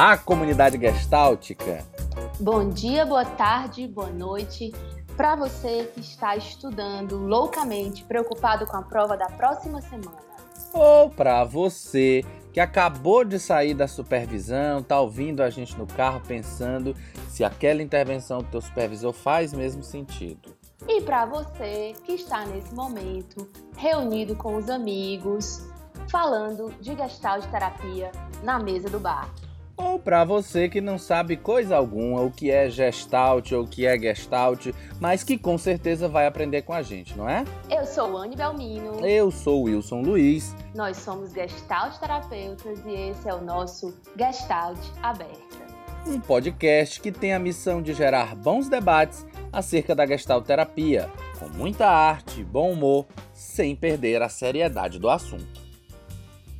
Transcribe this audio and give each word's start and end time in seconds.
Olá, 0.00 0.16
comunidade 0.16 0.78
gestáltica! 0.80 1.84
Bom 2.40 2.70
dia, 2.70 3.04
boa 3.04 3.26
tarde, 3.26 3.86
boa 3.86 4.08
noite 4.08 4.72
para 5.14 5.36
você 5.36 5.90
que 5.92 6.00
está 6.00 6.34
estudando 6.34 7.18
loucamente, 7.18 8.02
preocupado 8.04 8.66
com 8.66 8.78
a 8.78 8.82
prova 8.82 9.14
da 9.14 9.26
próxima 9.26 9.82
semana. 9.82 10.16
Ou 10.72 11.10
para 11.10 11.44
você 11.44 12.24
que 12.50 12.58
acabou 12.58 13.26
de 13.26 13.38
sair 13.38 13.74
da 13.74 13.86
supervisão, 13.86 14.82
tá 14.82 14.98
ouvindo 14.98 15.42
a 15.42 15.50
gente 15.50 15.76
no 15.76 15.86
carro 15.86 16.22
pensando 16.26 16.96
se 17.28 17.44
aquela 17.44 17.82
intervenção 17.82 18.38
do 18.38 18.44
teu 18.44 18.62
supervisor 18.62 19.12
faz 19.12 19.52
mesmo 19.52 19.82
sentido. 19.82 20.56
E 20.88 21.02
para 21.02 21.26
você 21.26 21.94
que 22.06 22.12
está 22.12 22.46
nesse 22.46 22.74
momento 22.74 23.46
reunido 23.76 24.34
com 24.34 24.56
os 24.56 24.70
amigos, 24.70 25.68
falando 26.08 26.72
de 26.80 26.96
gestalt 26.96 27.44
terapia 27.50 28.10
na 28.42 28.58
mesa 28.58 28.88
do 28.88 28.98
bar. 28.98 29.28
Ou 29.80 29.98
para 29.98 30.24
você 30.24 30.68
que 30.68 30.78
não 30.78 30.98
sabe 30.98 31.38
coisa 31.38 31.74
alguma 31.74 32.20
o 32.20 32.30
que 32.30 32.50
é 32.50 32.68
gestalt 32.68 33.52
ou 33.52 33.62
o 33.62 33.66
que 33.66 33.86
é 33.86 33.98
gestalt, 33.98 34.66
mas 35.00 35.24
que 35.24 35.38
com 35.38 35.56
certeza 35.56 36.06
vai 36.06 36.26
aprender 36.26 36.62
com 36.62 36.74
a 36.74 36.82
gente, 36.82 37.16
não 37.16 37.26
é? 37.26 37.44
Eu 37.70 37.86
sou 37.86 38.14
Anne 38.18 38.36
Belmino. 38.36 39.04
Eu 39.06 39.30
sou 39.30 39.62
Wilson 39.62 40.02
Luiz. 40.02 40.54
Nós 40.74 40.98
somos 40.98 41.32
gestalt 41.32 41.98
terapeutas 41.98 42.78
e 42.84 43.10
esse 43.10 43.26
é 43.26 43.34
o 43.34 43.40
nosso 43.40 43.98
Gestalt 44.18 44.78
Aberta. 45.02 45.60
Um 46.06 46.20
podcast 46.20 47.00
que 47.00 47.10
tem 47.10 47.32
a 47.32 47.38
missão 47.38 47.80
de 47.80 47.94
gerar 47.94 48.36
bons 48.36 48.68
debates 48.68 49.26
acerca 49.50 49.94
da 49.94 50.06
gestalt 50.06 50.44
terapia, 50.44 51.10
com 51.38 51.48
muita 51.48 51.86
arte, 51.86 52.44
bom 52.44 52.72
humor, 52.72 53.06
sem 53.32 53.74
perder 53.74 54.20
a 54.20 54.28
seriedade 54.28 54.98
do 54.98 55.08
assunto. 55.08 55.59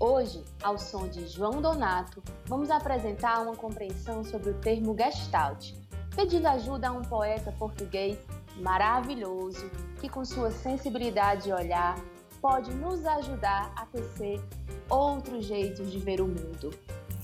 Hoje, 0.02 0.42
ao 0.62 0.78
som 0.78 1.06
de 1.06 1.28
João 1.28 1.60
Donato, 1.60 2.22
vamos 2.46 2.70
apresentar 2.70 3.42
uma 3.42 3.54
compreensão 3.54 4.24
sobre 4.24 4.48
o 4.48 4.54
termo 4.54 4.96
Gestalt, 4.96 5.74
pedindo 6.16 6.46
ajuda 6.46 6.88
a 6.88 6.92
um 6.92 7.02
poeta 7.02 7.52
português 7.52 8.18
maravilhoso 8.56 9.70
que, 10.00 10.08
com 10.08 10.24
sua 10.24 10.50
sensibilidade 10.50 11.44
de 11.44 11.52
olhar, 11.52 11.98
pode 12.40 12.72
nos 12.72 13.04
ajudar 13.04 13.74
a 13.76 13.84
tecer 13.84 14.42
outros 14.88 15.44
jeitos 15.44 15.92
de 15.92 15.98
ver 15.98 16.22
o 16.22 16.26
mundo. 16.26 16.70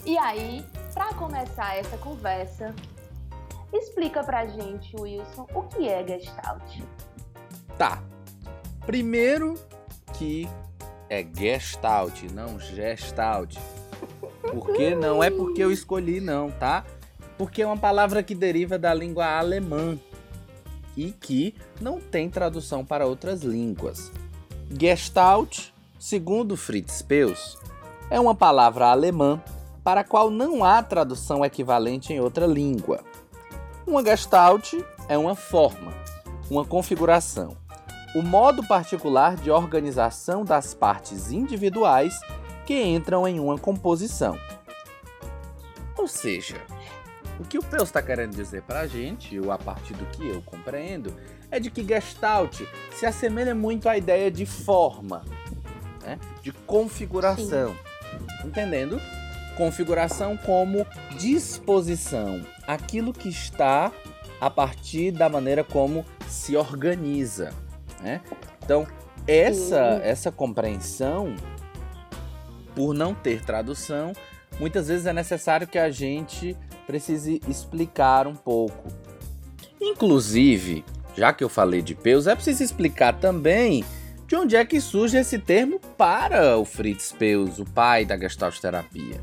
E 0.05 0.19
aí, 0.19 0.63
para 0.93 1.15
começar 1.15 1.79
essa 1.79 1.97
conversa, 1.97 2.75
explica 3.73 4.23
pra 4.23 4.47
gente, 4.49 4.95
Wilson, 5.01 5.47
o 5.55 5.63
que 5.63 5.89
é 5.89 6.07
Gestalt. 6.07 6.83
Tá. 7.79 8.03
Primeiro 8.85 9.55
que 10.13 10.47
é 11.09 11.27
Gestalt, 11.35 12.23
não 12.33 12.59
Gestalt. 12.59 13.57
Porque 14.43 14.95
não 14.95 15.23
é 15.23 15.31
porque 15.31 15.63
eu 15.63 15.73
escolhi, 15.73 16.21
não, 16.21 16.51
tá? 16.51 16.85
Porque 17.37 17.63
é 17.63 17.67
uma 17.67 17.77
palavra 17.77 18.23
que 18.23 18.35
deriva 18.35 18.79
da 18.79 18.95
língua 18.95 19.27
alemã 19.27 19.99
e 20.97 21.11
que 21.13 21.55
não 21.81 22.01
tem 22.01 22.31
tradução 22.31 22.85
para 22.85 23.07
outras 23.07 23.43
línguas. 23.43 24.11
Gestalt, 24.71 25.69
segundo 25.99 26.57
Fritz 26.57 27.03
Peus, 27.03 27.59
é 28.11 28.19
uma 28.19 28.35
palavra 28.35 28.87
alemã 28.87 29.43
para 29.85 30.01
a 30.01 30.05
qual 30.05 30.31
não 30.31 30.65
há 30.65 30.83
tradução 30.83 31.45
equivalente 31.45 32.13
em 32.13 32.21
outra 32.21 32.47
língua. 32.47 33.05
Uma 33.87 34.03
Gestalt 34.03 34.75
é 35.09 35.17
uma 35.17 35.37
forma, 35.37 35.93
uma 36.51 36.65
configuração, 36.65 37.57
o 38.17 38.23
modo 38.23 38.67
particular 38.67 39.37
de 39.37 39.51
organização 39.51 40.43
das 40.43 40.73
partes 40.73 41.31
individuais 41.31 42.19
que 42.65 42.83
entram 42.83 43.29
em 43.29 43.39
uma 43.39 43.59
composição. 43.59 44.39
Ou 45.99 46.09
seja, 46.09 46.57
o 47.39 47.45
que 47.45 47.59
o 47.59 47.63
Peus 47.63 47.91
está 47.91 48.01
querendo 48.01 48.35
dizer 48.35 48.63
para 48.63 48.81
a 48.81 48.87
gente, 48.87 49.39
ou 49.39 49.53
a 49.53 49.59
partir 49.59 49.93
do 49.93 50.07
que 50.07 50.27
eu 50.27 50.41
compreendo, 50.41 51.15
é 51.51 51.61
de 51.61 51.71
que 51.71 51.87
Gestalt 51.87 52.63
se 52.91 53.05
assemelha 53.05 53.55
muito 53.55 53.87
à 53.87 53.99
ideia 53.99 54.31
de 54.31 54.47
forma, 54.47 55.23
né? 56.03 56.19
de 56.41 56.53
configuração. 56.53 57.75
Sim. 57.75 58.49
Entendendo? 58.49 58.99
Configuração 59.59 60.39
como 60.39 60.87
disposição, 61.19 62.41
aquilo 62.67 63.13
que 63.13 63.29
está 63.29 63.93
a 64.41 64.49
partir 64.49 65.11
da 65.11 65.29
maneira 65.29 65.63
como 65.63 66.03
se 66.27 66.57
organiza. 66.57 67.66
Né? 68.01 68.21
Então, 68.65 68.87
essa, 69.27 70.01
essa 70.03 70.31
compreensão, 70.31 71.35
por 72.75 72.95
não 72.95 73.15
ter 73.15 73.43
tradução, 73.43 74.13
muitas 74.61 74.89
vezes 74.89 75.07
é 75.07 75.13
necessário 75.13 75.67
que 75.67 75.79
a 75.79 75.91
gente 75.91 76.57
precise 76.87 77.41
explicar 77.49 78.27
um 78.27 78.35
pouco. 78.35 78.89
Inclusive, 79.81 80.85
já 81.17 81.33
que 81.33 81.43
eu 81.43 81.49
falei 81.49 81.83
de 81.83 81.95
Peus, 81.95 82.27
é 82.27 82.35
preciso 82.35 82.63
explicar 82.63 83.15
também 83.19 83.85
de 84.27 84.37
onde 84.37 84.57
é 84.57 84.65
que 84.65 84.81
surge 84.81 85.17
esse 85.17 85.39
termo 85.39 85.81
para 85.97 86.59
o 86.59 86.65
Fritz 86.65 87.13
Peus, 87.13 87.59
o 87.59 87.65
pai 87.65 88.05
da 88.05 88.19
Gestalt 88.19 88.59
terapia. 88.59 89.21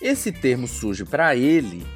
Esse 0.00 0.32
termo 0.32 0.66
surge 0.66 1.04
para 1.04 1.36
ele 1.36 1.86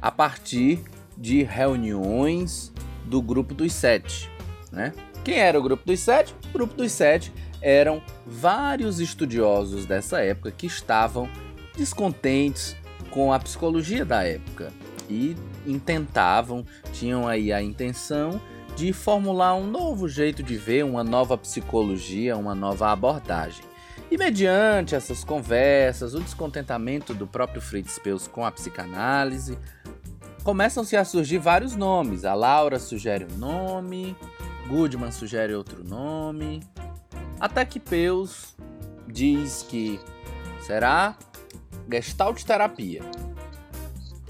a 0.00 0.10
partir 0.10 0.82
de 1.16 1.42
reuniões 1.42 2.72
do 3.04 3.20
grupo 3.20 3.54
dos 3.54 3.72
sete, 3.72 4.30
né? 4.70 4.92
Quem 5.24 5.38
era 5.38 5.58
o 5.58 5.62
grupo 5.62 5.84
dos 5.86 6.00
sete? 6.00 6.34
O 6.50 6.52
grupo 6.52 6.74
dos 6.74 6.90
sete 6.90 7.32
eram 7.60 8.02
vários 8.26 8.98
estudiosos 8.98 9.86
dessa 9.86 10.20
época 10.20 10.50
que 10.50 10.66
estavam 10.66 11.28
descontentes 11.76 12.76
com 13.10 13.32
a 13.32 13.38
psicologia 13.38 14.04
da 14.04 14.24
época 14.24 14.72
e 15.08 15.36
intentavam, 15.66 16.64
tinham 16.92 17.28
aí 17.28 17.52
a 17.52 17.62
intenção 17.62 18.40
de 18.74 18.92
formular 18.92 19.54
um 19.54 19.66
novo 19.66 20.08
jeito 20.08 20.42
de 20.42 20.56
ver, 20.56 20.84
uma 20.84 21.04
nova 21.04 21.36
psicologia, 21.36 22.36
uma 22.36 22.54
nova 22.54 22.90
abordagem. 22.90 23.64
E 24.10 24.18
mediante 24.18 24.94
essas 24.94 25.22
conversas, 25.22 26.14
o 26.14 26.20
descontentamento 26.20 27.14
do 27.14 27.26
próprio 27.26 27.60
Fritz 27.60 27.98
Peus 27.98 28.26
com 28.26 28.44
a 28.44 28.50
psicanálise, 28.50 29.58
começam-se 30.42 30.96
a 30.96 31.04
surgir 31.04 31.38
vários 31.38 31.76
nomes. 31.76 32.24
A 32.24 32.34
Laura 32.34 32.78
sugere 32.78 33.26
um 33.32 33.38
nome, 33.38 34.16
Goodman 34.68 35.10
sugere 35.10 35.54
outro 35.54 35.84
nome. 35.84 36.62
Até 37.38 37.64
que 37.64 37.80
Peus 37.80 38.54
diz 39.06 39.62
que 39.68 40.00
será 40.60 41.16
Gestalt 41.90 42.42
Terapia. 42.44 43.02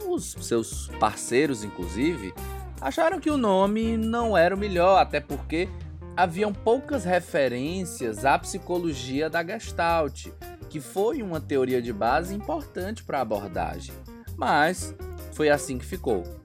Os 0.06 0.36
seus 0.40 0.88
parceiros, 0.98 1.64
inclusive, 1.64 2.34
acharam 2.80 3.20
que 3.20 3.30
o 3.30 3.36
nome 3.36 3.96
não 3.96 4.36
era 4.36 4.54
o 4.54 4.58
melhor, 4.58 5.00
até 5.00 5.20
porque 5.20 5.68
haviam 6.16 6.52
poucas 6.52 7.04
referências 7.04 8.24
à 8.24 8.38
psicologia 8.38 9.30
da 9.30 9.44
Gestalt, 9.44 10.26
que 10.68 10.80
foi 10.80 11.22
uma 11.22 11.40
teoria 11.40 11.80
de 11.80 11.92
base 11.92 12.34
importante 12.34 13.02
para 13.04 13.18
a 13.18 13.22
abordagem. 13.22 13.94
Mas 14.36 14.94
foi 15.32 15.48
assim 15.48 15.78
que 15.78 15.84
ficou. 15.84 16.41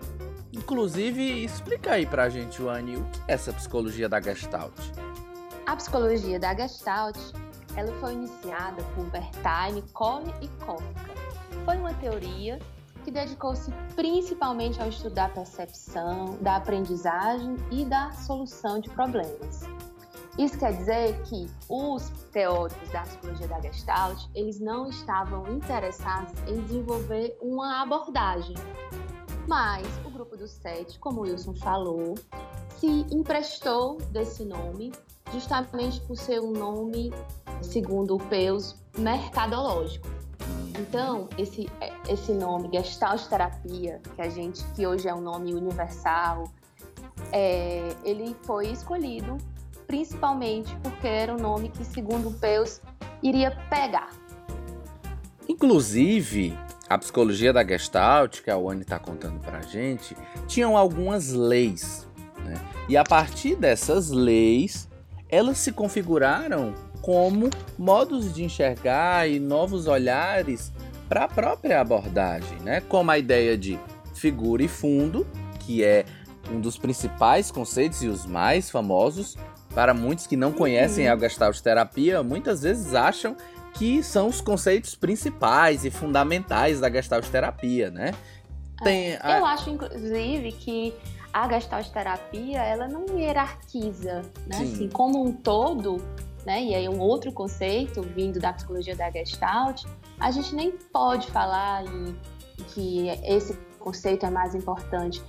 Inclusive, 0.58 1.44
explica 1.44 1.94
aí 1.94 2.06
pra 2.06 2.30
gente, 2.30 2.62
Wani, 2.62 2.98
o 2.98 3.04
que 3.06 3.20
é 3.28 3.34
essa 3.36 3.54
psicologia 3.54 4.10
da 4.10 4.20
Gestalt? 4.20 4.74
A 5.68 5.76
psicologia 5.76 6.40
da 6.40 6.56
Gestalt, 6.56 7.18
ela 7.76 7.92
foi 8.00 8.14
iniciada 8.14 8.82
por 8.96 9.06
Bertaine, 9.06 9.84
Kohn 9.94 10.24
e 10.42 10.48
Kafka. 10.66 11.14
Foi 11.64 11.78
uma 11.78 11.94
teoria 11.96 12.58
que 13.04 13.12
dedicou-se 13.12 13.72
principalmente 13.96 14.82
ao 14.82 14.90
estudo 14.90 15.14
da 15.14 15.30
percepção, 15.30 16.38
da 16.42 16.56
aprendizagem 16.56 17.56
e 17.72 17.86
da 17.86 18.12
solução 18.12 18.80
de 18.80 18.90
problemas. 18.90 19.64
Isso 20.38 20.58
quer 20.58 20.74
dizer 20.74 21.22
que 21.24 21.48
os 21.70 22.10
teóricos 22.32 22.90
da 22.90 23.02
psicologia 23.02 23.48
da 23.48 23.62
Gestalt, 23.62 24.26
eles 24.36 24.60
não 24.60 24.90
estavam 24.90 25.48
interessados 25.52 26.34
em 26.48 26.62
desenvolver 26.62 27.38
uma 27.42 27.82
abordagem, 27.82 28.56
mas 29.48 29.88
o 30.06 30.10
grupo 30.10 30.36
dos 30.36 30.52
sete, 30.52 31.00
como 31.00 31.22
o 31.22 31.24
Wilson 31.24 31.54
falou, 31.56 32.16
se 32.78 32.88
emprestou 33.12 33.98
desse 34.12 34.44
nome 34.44 34.92
justamente 35.32 36.00
por 36.02 36.18
ser 36.18 36.40
um 36.42 36.52
nome, 36.52 37.14
segundo 37.62 38.16
o 38.16 38.20
Peus, 38.20 38.76
mercadológico. 38.98 40.08
Então, 40.80 41.28
esse, 41.38 41.68
esse 42.08 42.32
nome, 42.34 42.70
Gestalt 42.72 43.26
Terapia, 43.28 44.02
que 44.16 44.22
a 44.22 44.30
gente, 44.30 44.64
que 44.76 44.86
hoje 44.86 45.08
é 45.08 45.14
um 45.14 45.22
nome 45.22 45.54
universal, 45.54 46.52
é, 47.32 47.96
ele 48.04 48.36
foi 48.44 48.68
escolhido 48.68 49.38
principalmente 49.88 50.76
porque 50.84 51.08
era 51.08 51.34
um 51.34 51.38
nome 51.38 51.70
que, 51.70 51.84
segundo 51.84 52.30
o 52.30 52.34
Peus, 52.34 52.82
iria 53.24 53.52
pegar. 53.70 54.10
Inclusive, 55.48 56.58
a 56.90 56.98
psicologia 56.98 57.52
da 57.52 57.66
Gestalt, 57.66 58.42
que 58.42 58.50
a 58.50 58.58
Wani 58.58 58.82
está 58.82 58.98
contando 58.98 59.40
para 59.40 59.60
a 59.60 59.62
gente, 59.62 60.16
tinham 60.48 60.78
algumas 60.78 61.32
leis. 61.32 62.08
Né? 62.44 62.56
E 62.88 62.96
a 62.96 63.04
partir 63.04 63.56
dessas 63.56 64.10
leis, 64.10 64.88
elas 65.30 65.58
se 65.58 65.72
configuraram 65.72 66.74
como 67.02 67.50
modos 67.78 68.34
de 68.34 68.44
enxergar 68.44 69.30
e 69.30 69.40
novos 69.40 69.88
olhares 69.88 70.72
para 71.08 71.26
a 71.26 71.28
própria 71.28 71.80
abordagem, 71.80 72.58
né? 72.60 72.82
Como 72.82 73.10
a 73.12 73.18
ideia 73.18 73.58
de 73.58 73.80
figura 74.14 74.64
e 74.64 74.68
fundo, 74.68 75.26
que 75.60 75.84
é 75.84 76.06
um 76.52 76.60
dos 76.60 76.78
principais 76.78 77.52
conceitos 77.52 78.02
e 78.02 78.08
os 78.08 78.26
mais 78.26 78.70
famosos 78.70 79.38
para 79.74 79.94
muitos 79.94 80.26
que 80.26 80.36
não 80.36 80.52
conhecem 80.52 81.08
uhum. 81.08 81.14
a 81.14 81.18
Gestalt 81.18 81.60
terapia, 81.60 82.24
muitas 82.24 82.62
vezes 82.62 82.94
acham 82.94 83.36
que 83.78 84.02
são 84.02 84.28
os 84.28 84.42
conceitos 84.42 84.96
principais 84.96 85.86
e 85.86 85.92
fundamentais 85.92 86.80
da 86.80 86.90
Gestalt 86.90 87.28
terapia, 87.28 87.92
né? 87.92 88.14
Tem 88.84 89.12
é, 89.12 89.20
a... 89.22 89.38
Eu 89.38 89.46
acho, 89.46 89.70
inclusive, 89.70 90.52
que 90.54 90.94
a 91.32 91.48
Gestalt 91.48 91.88
terapia 91.90 92.64
ela 92.64 92.88
não 92.88 93.06
hierarquiza, 93.18 94.24
né? 94.48 94.58
Assim, 94.58 94.90
como 94.90 95.24
um 95.24 95.32
todo, 95.32 95.98
né? 96.46 96.64
E 96.64 96.74
aí 96.74 96.90
um 96.90 97.00
outro 97.00 97.32
conceito 97.32 98.02
vindo 98.02 98.40
da 98.40 98.54
psicologia 98.54 98.96
da 98.96 99.12
Gestalt, 99.12 99.84
a 100.20 100.32
gente 100.32 100.56
nem 100.56 100.72
pode 100.72 101.28
falar 101.28 101.86
em 101.86 102.16
que 102.74 103.10
esse 103.24 103.54
conceito 103.88 104.26
é 104.26 104.30
mais 104.30 104.54
importante. 104.54 105.24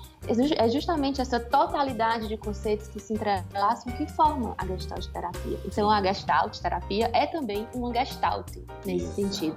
É 0.57 0.69
justamente 0.69 1.21
essa 1.21 1.39
totalidade 1.39 2.27
de 2.27 2.37
conceitos 2.37 2.89
que 2.89 2.99
se 2.99 3.15
entrelaçam 3.15 3.93
que 3.93 4.05
formam 4.13 4.55
a 4.59 4.67
Gestalt 4.67 5.07
terapia. 5.07 5.59
Então 5.65 5.89
a 5.89 6.03
Gestalt 6.03 6.59
terapia 6.59 7.09
é 7.13 7.27
também 7.27 7.69
uma 7.73 7.95
Gestalt 7.95 8.57
nesse 8.85 9.05
Isso. 9.05 9.15
sentido. 9.15 9.57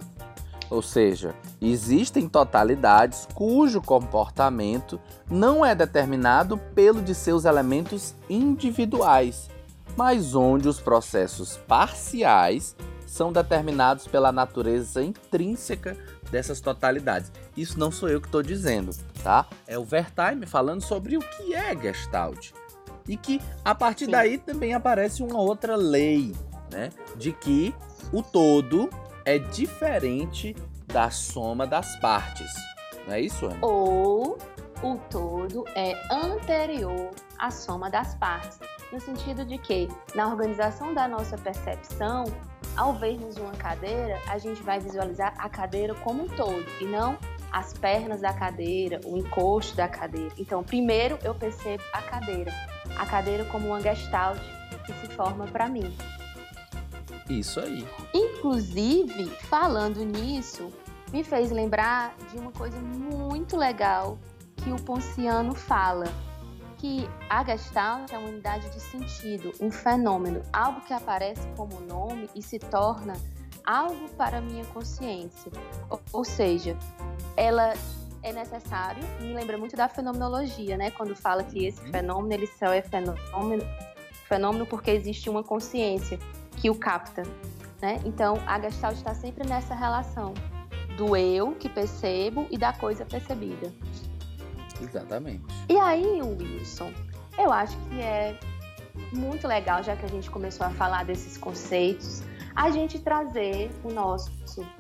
Ou 0.69 0.83
seja, 0.83 1.35
existem 1.59 2.29
totalidades 2.29 3.27
cujo 3.33 3.81
comportamento 3.81 5.01
não 5.29 5.65
é 5.65 5.73
determinado 5.73 6.57
pelo 6.57 7.01
de 7.01 7.15
seus 7.15 7.43
elementos 7.43 8.13
individuais, 8.29 9.49
mas 9.97 10.35
onde 10.35 10.69
os 10.69 10.79
processos 10.79 11.57
parciais 11.67 12.75
são 13.05 13.33
determinados 13.33 14.07
pela 14.07 14.31
natureza 14.31 15.03
intrínseca 15.03 15.97
dessas 16.31 16.61
totalidades. 16.61 17.31
Isso 17.55 17.77
não 17.77 17.91
sou 17.91 18.09
eu 18.09 18.21
que 18.21 18.27
estou 18.27 18.41
dizendo, 18.41 18.91
tá? 19.23 19.45
É 19.67 19.77
o 19.77 19.85
Wertheim 19.89 20.45
falando 20.45 20.81
sobre 20.81 21.17
o 21.17 21.19
que 21.19 21.53
é 21.53 21.75
Gestalt. 21.77 22.51
E 23.07 23.17
que 23.17 23.41
a 23.65 23.75
partir 23.75 24.05
Sim. 24.05 24.11
daí 24.11 24.37
também 24.37 24.73
aparece 24.73 25.21
uma 25.21 25.39
outra 25.39 25.75
lei, 25.75 26.33
né? 26.71 26.89
De 27.17 27.31
que 27.31 27.75
o 28.13 28.23
todo 28.23 28.89
é 29.25 29.37
diferente 29.37 30.55
da 30.87 31.09
soma 31.09 31.67
das 31.67 31.95
partes. 31.97 32.51
Não 33.05 33.13
é 33.13 33.21
isso, 33.21 33.45
Ana? 33.45 33.57
Ou 33.61 34.37
o 34.83 34.97
todo 35.09 35.65
é 35.75 35.93
anterior 36.11 37.11
à 37.37 37.51
soma 37.51 37.89
das 37.89 38.15
partes. 38.15 38.59
No 38.91 38.99
sentido 38.99 39.45
de 39.45 39.57
que, 39.57 39.87
na 40.15 40.27
organização 40.27 40.93
da 40.93 41.07
nossa 41.07 41.37
percepção, 41.37 42.25
ao 42.75 42.93
vermos 42.93 43.37
uma 43.37 43.51
cadeira, 43.51 44.19
a 44.27 44.37
gente 44.37 44.61
vai 44.63 44.79
visualizar 44.79 45.33
a 45.37 45.49
cadeira 45.49 45.93
como 45.95 46.23
um 46.23 46.27
todo 46.27 46.65
e 46.79 46.85
não 46.85 47.17
as 47.51 47.73
pernas 47.73 48.21
da 48.21 48.33
cadeira, 48.33 49.01
o 49.05 49.17
encosto 49.17 49.75
da 49.75 49.87
cadeira. 49.87 50.33
Então, 50.37 50.63
primeiro 50.63 51.19
eu 51.23 51.35
percebo 51.35 51.83
a 51.91 52.01
cadeira, 52.01 52.53
a 52.97 53.05
cadeira 53.05 53.43
como 53.45 53.67
uma 53.67 53.81
gestalt 53.81 54.39
que 54.85 54.93
se 54.93 55.13
forma 55.15 55.45
para 55.47 55.67
mim. 55.67 55.93
Isso 57.29 57.59
aí. 57.59 57.85
Inclusive, 58.13 59.29
falando 59.49 60.03
nisso, 60.03 60.71
me 61.11 61.23
fez 61.23 61.51
lembrar 61.51 62.15
de 62.31 62.37
uma 62.37 62.51
coisa 62.51 62.77
muito 62.79 63.57
legal 63.57 64.17
que 64.57 64.71
o 64.71 64.77
Ponciano 64.77 65.53
fala 65.53 66.05
que 66.81 67.07
a 67.29 67.43
Gestalt 67.43 68.11
é 68.11 68.17
uma 68.17 68.27
unidade 68.27 68.67
de 68.71 68.79
sentido, 68.79 69.53
um 69.61 69.69
fenômeno, 69.69 70.41
algo 70.51 70.81
que 70.81 70.91
aparece 70.91 71.47
como 71.55 71.79
nome 71.81 72.27
e 72.35 72.41
se 72.41 72.57
torna 72.57 73.13
algo 73.63 74.09
para 74.17 74.39
a 74.39 74.41
minha 74.41 74.65
consciência. 74.65 75.51
Ou, 75.91 76.01
ou 76.11 76.25
seja, 76.25 76.75
ela 77.37 77.75
é 78.23 78.33
necessário, 78.33 79.03
me 79.19 79.31
lembra 79.31 79.59
muito 79.59 79.75
da 79.75 79.87
fenomenologia, 79.87 80.75
né? 80.75 80.89
Quando 80.89 81.15
fala 81.15 81.43
que 81.43 81.67
esse 81.67 81.79
uhum. 81.81 81.91
fenômeno 81.91 82.33
ele 82.33 82.47
só 82.47 82.73
é 82.73 82.81
fenômeno, 82.81 83.63
fenômeno 84.27 84.65
porque 84.65 84.89
existe 84.89 85.29
uma 85.29 85.43
consciência 85.43 86.17
que 86.57 86.67
o 86.67 86.73
capta, 86.73 87.21
né? 87.79 88.01
Então, 88.05 88.41
a 88.47 88.59
Gestalt 88.59 88.95
está 88.95 89.13
sempre 89.13 89.47
nessa 89.47 89.75
relação 89.75 90.33
do 90.97 91.15
eu 91.15 91.51
que 91.53 91.69
percebo 91.69 92.47
e 92.49 92.57
da 92.57 92.73
coisa 92.73 93.05
percebida. 93.05 93.71
Exatamente. 94.81 95.43
E 95.69 95.77
aí, 95.77 96.21
Wilson, 96.21 96.91
eu 97.37 97.51
acho 97.51 97.77
que 97.89 98.01
é 98.01 98.37
muito 99.13 99.47
legal, 99.47 99.83
já 99.83 99.95
que 99.95 100.05
a 100.05 100.09
gente 100.09 100.29
começou 100.29 100.65
a 100.65 100.69
falar 100.71 101.05
desses 101.05 101.37
conceitos, 101.37 102.23
a 102.55 102.69
gente 102.69 102.99
trazer 102.99 103.71
o 103.83 103.91
nosso 103.91 104.31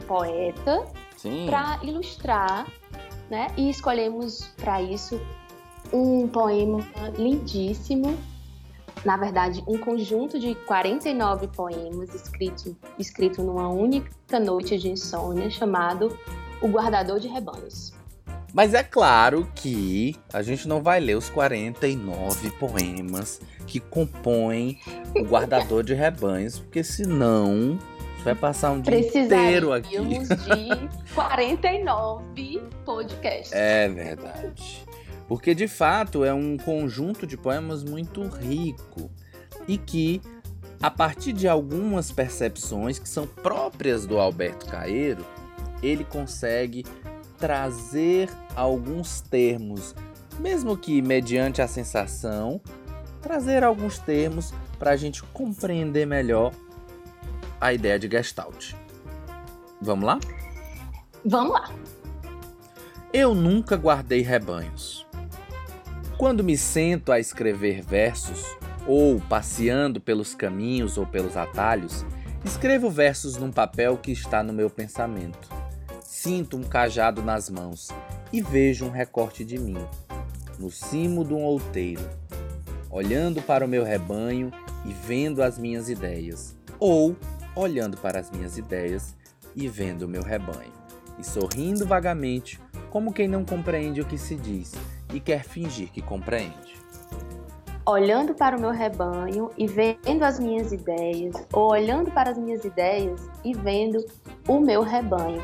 poeta 0.07 0.85
para 1.45 1.79
ilustrar, 1.83 2.67
né? 3.29 3.47
E 3.55 3.69
escolhemos 3.69 4.47
para 4.57 4.81
isso 4.81 5.19
um 5.93 6.27
poema 6.27 6.79
lindíssimo, 7.17 8.17
na 9.03 9.17
verdade, 9.17 9.63
um 9.67 9.77
conjunto 9.77 10.39
de 10.39 10.53
49 10.53 11.47
poemas 11.47 12.13
escrito, 12.13 12.75
escrito 12.99 13.41
numa 13.41 13.67
única 13.67 14.39
noite 14.39 14.77
de 14.77 14.89
insônia, 14.89 15.49
chamado 15.49 16.17
O 16.61 16.67
Guardador 16.67 17.19
de 17.19 17.27
Rebanhos. 17.27 17.93
Mas 18.53 18.73
é 18.73 18.83
claro 18.83 19.49
que 19.55 20.15
a 20.33 20.41
gente 20.41 20.67
não 20.67 20.81
vai 20.81 20.99
ler 20.99 21.15
os 21.15 21.29
49 21.29 22.51
poemas 22.51 23.39
que 23.65 23.79
compõem 23.79 24.79
o 25.15 25.23
guardador 25.23 25.83
de 25.83 25.93
rebanhos, 25.93 26.59
porque 26.59 26.83
senão 26.83 27.79
vai 28.23 28.35
passar 28.35 28.71
um 28.71 28.81
dia 28.81 28.99
inteiro 28.99 29.71
aqui. 29.71 29.97
de 29.97 31.13
49 31.15 32.61
podcasts. 32.85 33.53
É 33.53 33.87
verdade. 33.87 34.85
Porque 35.27 35.55
de 35.55 35.67
fato 35.67 36.25
é 36.25 36.33
um 36.33 36.57
conjunto 36.57 37.25
de 37.25 37.37
poemas 37.37 37.83
muito 37.83 38.21
rico 38.27 39.09
e 39.65 39.77
que, 39.77 40.21
a 40.81 40.91
partir 40.91 41.31
de 41.31 41.47
algumas 41.47 42.11
percepções 42.11 42.99
que 42.99 43.07
são 43.07 43.25
próprias 43.25 44.05
do 44.05 44.19
Alberto 44.19 44.65
Caeiro, 44.65 45.25
ele 45.81 46.03
consegue 46.03 46.85
trazer 47.41 48.29
alguns 48.55 49.19
termos, 49.19 49.95
mesmo 50.39 50.77
que 50.77 51.01
mediante 51.01 51.59
a 51.59 51.67
sensação, 51.67 52.61
trazer 53.19 53.63
alguns 53.63 53.97
termos 53.97 54.53
para 54.77 54.91
a 54.91 54.95
gente 54.95 55.23
compreender 55.33 56.05
melhor 56.05 56.53
a 57.59 57.73
ideia 57.73 57.97
de 57.97 58.07
Gestalt. 58.07 58.73
Vamos 59.81 60.05
lá? 60.05 60.19
Vamos 61.25 61.53
lá. 61.53 61.71
Eu 63.11 63.33
nunca 63.33 63.75
guardei 63.75 64.21
rebanhos. 64.21 65.05
Quando 66.19 66.43
me 66.43 66.55
sento 66.55 67.11
a 67.11 67.19
escrever 67.19 67.81
versos, 67.81 68.45
ou 68.85 69.19
passeando 69.21 69.99
pelos 69.99 70.35
caminhos 70.35 70.95
ou 70.95 71.07
pelos 71.07 71.35
atalhos, 71.35 72.05
escrevo 72.45 72.91
versos 72.91 73.37
num 73.37 73.51
papel 73.51 73.97
que 73.97 74.11
está 74.11 74.43
no 74.43 74.53
meu 74.53 74.69
pensamento. 74.69 75.60
Sinto 76.23 76.55
um 76.55 76.61
cajado 76.61 77.23
nas 77.23 77.49
mãos 77.49 77.89
e 78.31 78.43
vejo 78.43 78.85
um 78.85 78.91
recorte 78.91 79.43
de 79.43 79.57
mim, 79.57 79.83
no 80.59 80.69
cimo 80.69 81.25
de 81.25 81.33
um 81.33 81.41
outeiro, 81.41 82.07
olhando 82.91 83.41
para 83.41 83.65
o 83.65 83.67
meu 83.67 83.83
rebanho 83.83 84.51
e 84.85 84.93
vendo 84.93 85.41
as 85.41 85.57
minhas 85.57 85.89
ideias, 85.89 86.55
ou 86.79 87.15
olhando 87.55 87.97
para 87.97 88.19
as 88.19 88.29
minhas 88.29 88.55
ideias 88.55 89.15
e 89.55 89.67
vendo 89.67 90.03
o 90.03 90.07
meu 90.07 90.21
rebanho, 90.21 90.71
e 91.17 91.23
sorrindo 91.23 91.87
vagamente, 91.87 92.61
como 92.91 93.11
quem 93.11 93.27
não 93.27 93.43
compreende 93.43 93.99
o 93.99 94.05
que 94.05 94.19
se 94.19 94.35
diz 94.35 94.73
e 95.11 95.19
quer 95.19 95.43
fingir 95.43 95.89
que 95.89 96.03
compreende. 96.03 96.79
Olhando 97.83 98.35
para 98.35 98.55
o 98.55 98.61
meu 98.61 98.69
rebanho 98.69 99.49
e 99.57 99.65
vendo 99.65 100.21
as 100.23 100.39
minhas 100.39 100.71
ideias, 100.71 101.33
ou 101.51 101.71
olhando 101.71 102.11
para 102.11 102.29
as 102.29 102.37
minhas 102.37 102.63
ideias 102.63 103.27
e 103.43 103.55
vendo 103.55 104.05
o 104.47 104.59
meu 104.59 104.83
rebanho, 104.83 105.41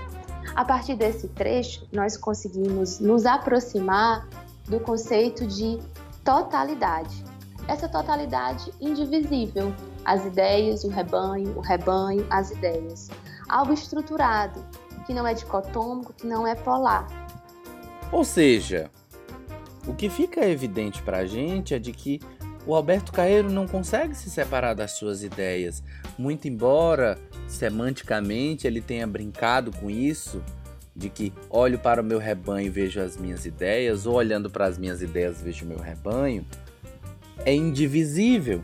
a 0.57 0.65
partir 0.65 0.95
desse 0.95 1.27
trecho, 1.27 1.87
nós 1.93 2.17
conseguimos 2.17 2.99
nos 2.99 3.27
aproximar 3.27 4.27
do 4.67 4.79
conceito 4.79 5.45
de 5.45 5.77
totalidade. 6.23 7.23
Essa 7.67 7.87
totalidade 7.87 8.73
indivisível, 8.81 9.71
as 10.03 10.25
ideias, 10.25 10.83
o 10.83 10.89
rebanho, 10.89 11.55
o 11.55 11.61
rebanho, 11.61 12.25
as 12.31 12.49
ideias. 12.49 13.07
Algo 13.47 13.71
estruturado, 13.71 14.65
que 15.05 15.13
não 15.13 15.27
é 15.27 15.35
dicotômico, 15.35 16.11
que 16.11 16.25
não 16.25 16.47
é 16.47 16.55
polar. 16.55 17.05
Ou 18.11 18.23
seja, 18.23 18.89
o 19.85 19.93
que 19.93 20.09
fica 20.09 20.43
evidente 20.43 21.03
para 21.03 21.19
a 21.19 21.25
gente 21.27 21.75
é 21.75 21.77
de 21.77 21.91
que 21.91 22.19
o 22.67 22.75
Alberto 22.75 23.13
Caeiro 23.13 23.49
não 23.49 23.65
consegue 23.65 24.13
se 24.13 24.29
separar 24.29 24.73
das 24.73 24.91
suas 24.91 25.23
ideias, 25.23 25.81
muito 26.17 26.49
embora 26.49 27.17
semanticamente 27.47 28.67
ele 28.67 28.81
tenha 28.81 29.07
brincado 29.07 29.71
com 29.71 29.89
isso, 29.89 30.43
de 30.93 31.09
que 31.09 31.31
olho 31.49 31.79
para 31.79 32.01
o 32.01 32.03
meu 32.03 32.19
rebanho 32.19 32.67
e 32.67 32.69
vejo 32.69 32.99
as 32.99 33.15
minhas 33.15 33.45
ideias, 33.45 34.05
ou 34.05 34.15
olhando 34.15 34.49
para 34.49 34.65
as 34.65 34.77
minhas 34.77 35.01
ideias 35.01 35.41
vejo 35.41 35.63
o 35.63 35.67
meu 35.67 35.79
rebanho, 35.79 36.45
é 37.45 37.55
indivisível. 37.55 38.61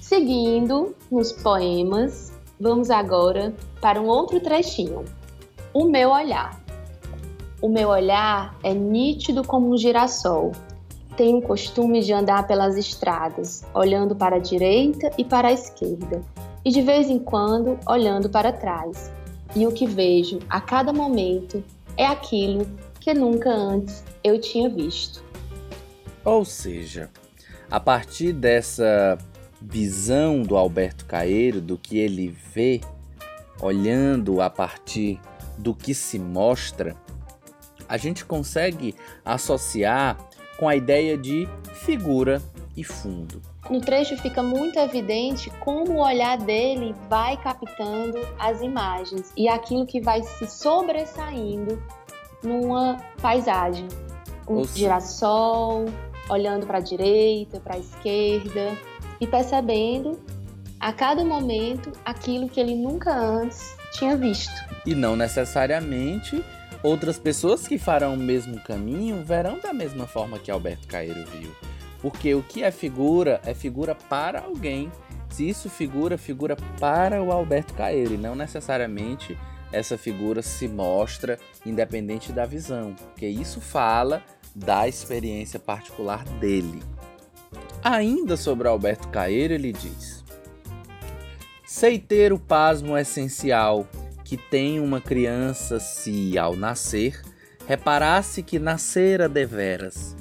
Seguindo 0.00 0.94
nos 1.10 1.32
poemas, 1.32 2.32
vamos 2.60 2.90
agora 2.90 3.52
para 3.80 4.00
um 4.00 4.06
outro 4.06 4.38
trechinho. 4.38 5.04
o 5.74 5.86
meu 5.86 6.10
olhar. 6.10 6.60
O 7.62 7.68
meu 7.68 7.88
olhar 7.88 8.54
é 8.62 8.74
nítido 8.74 9.42
como 9.42 9.72
um 9.72 9.78
girassol. 9.78 10.52
Tenho 11.16 11.38
o 11.38 11.42
costume 11.42 12.02
de 12.02 12.12
andar 12.12 12.46
pelas 12.46 12.76
estradas, 12.76 13.64
olhando 13.74 14.16
para 14.16 14.36
a 14.36 14.38
direita 14.38 15.10
e 15.18 15.24
para 15.24 15.48
a 15.48 15.52
esquerda, 15.52 16.22
e 16.64 16.70
de 16.70 16.80
vez 16.80 17.08
em 17.08 17.18
quando 17.18 17.78
olhando 17.86 18.30
para 18.30 18.52
trás. 18.52 19.12
E 19.54 19.66
o 19.66 19.72
que 19.72 19.86
vejo 19.86 20.38
a 20.48 20.60
cada 20.60 20.92
momento 20.92 21.62
é 21.96 22.06
aquilo 22.06 22.66
que 22.98 23.12
nunca 23.12 23.50
antes 23.50 24.02
eu 24.24 24.40
tinha 24.40 24.70
visto. 24.70 25.22
Ou 26.24 26.44
seja, 26.44 27.10
a 27.70 27.78
partir 27.78 28.32
dessa 28.32 29.18
visão 29.60 30.42
do 30.42 30.56
Alberto 30.56 31.04
Caeiro, 31.04 31.60
do 31.60 31.76
que 31.76 31.98
ele 31.98 32.28
vê, 32.28 32.80
olhando 33.60 34.40
a 34.40 34.48
partir 34.48 35.20
do 35.58 35.74
que 35.74 35.94
se 35.94 36.18
mostra, 36.18 36.96
a 37.88 37.96
gente 37.96 38.24
consegue 38.24 38.94
associar 39.24 40.16
com 40.62 40.68
a 40.68 40.76
ideia 40.76 41.18
de 41.18 41.48
figura 41.72 42.40
e 42.76 42.84
fundo. 42.84 43.42
No 43.68 43.80
trecho 43.80 44.16
fica 44.18 44.44
muito 44.44 44.78
evidente 44.78 45.50
como 45.58 45.94
o 45.94 45.98
olhar 45.98 46.38
dele 46.38 46.94
vai 47.10 47.36
captando 47.36 48.20
as 48.38 48.62
imagens 48.62 49.32
e 49.36 49.48
aquilo 49.48 49.84
que 49.84 50.00
vai 50.00 50.22
se 50.22 50.46
sobressaindo 50.46 51.82
numa 52.44 52.96
paisagem. 53.20 53.88
Um 54.48 54.62
girassol, 54.62 55.86
olhando 56.28 56.64
para 56.64 56.78
a 56.78 56.80
direita, 56.80 57.58
para 57.58 57.74
a 57.74 57.78
esquerda 57.80 58.78
e 59.20 59.26
percebendo 59.26 60.16
a 60.78 60.92
cada 60.92 61.24
momento 61.24 61.90
aquilo 62.04 62.48
que 62.48 62.60
ele 62.60 62.76
nunca 62.76 63.12
antes 63.12 63.76
tinha 63.94 64.16
visto. 64.16 64.54
E 64.86 64.94
não 64.94 65.16
necessariamente 65.16 66.44
outras 66.82 67.18
pessoas 67.18 67.66
que 67.66 67.78
farão 67.78 68.14
o 68.14 68.18
mesmo 68.18 68.60
caminho 68.60 69.22
verão 69.24 69.58
da 69.58 69.72
mesma 69.72 70.06
forma 70.06 70.38
que 70.38 70.50
Alberto 70.50 70.86
Caeiro 70.88 71.24
viu. 71.26 71.50
Porque 72.00 72.34
o 72.34 72.42
que 72.42 72.62
é 72.62 72.70
figura 72.70 73.40
é 73.44 73.54
figura 73.54 73.94
para 73.94 74.40
alguém. 74.40 74.90
Se 75.30 75.48
isso 75.48 75.70
figura, 75.70 76.18
figura 76.18 76.56
para 76.78 77.22
o 77.22 77.30
Alberto 77.30 77.74
Caeiro 77.74 78.14
e 78.14 78.18
não 78.18 78.34
necessariamente 78.34 79.38
essa 79.72 79.96
figura 79.96 80.42
se 80.42 80.68
mostra 80.68 81.38
independente 81.64 82.32
da 82.32 82.44
visão, 82.44 82.94
porque 82.94 83.26
isso 83.26 83.60
fala 83.60 84.22
da 84.54 84.86
experiência 84.86 85.58
particular 85.58 86.24
dele. 86.38 86.82
Ainda 87.82 88.36
sobre 88.36 88.68
Alberto 88.68 89.08
Caeiro, 89.08 89.54
ele 89.54 89.72
diz: 89.72 90.22
Sei 91.64 91.98
ter 91.98 92.32
o 92.32 92.38
pasmo 92.38 92.98
essencial 92.98 93.88
que 94.24 94.36
tem 94.36 94.80
uma 94.80 95.00
criança 95.00 95.78
se, 95.80 96.38
ao 96.38 96.56
nascer, 96.56 97.22
reparasse 97.66 98.42
que 98.42 98.58
nascera 98.58 99.28
deveras. 99.28 100.16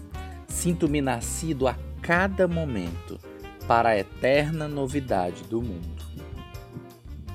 Sinto-me 0.48 1.02
nascido 1.02 1.68
a 1.68 1.76
cada 2.02 2.48
momento 2.48 3.20
para 3.68 3.90
a 3.90 3.98
eterna 3.98 4.68
novidade 4.68 5.44
do 5.44 5.62
mundo. 5.62 6.02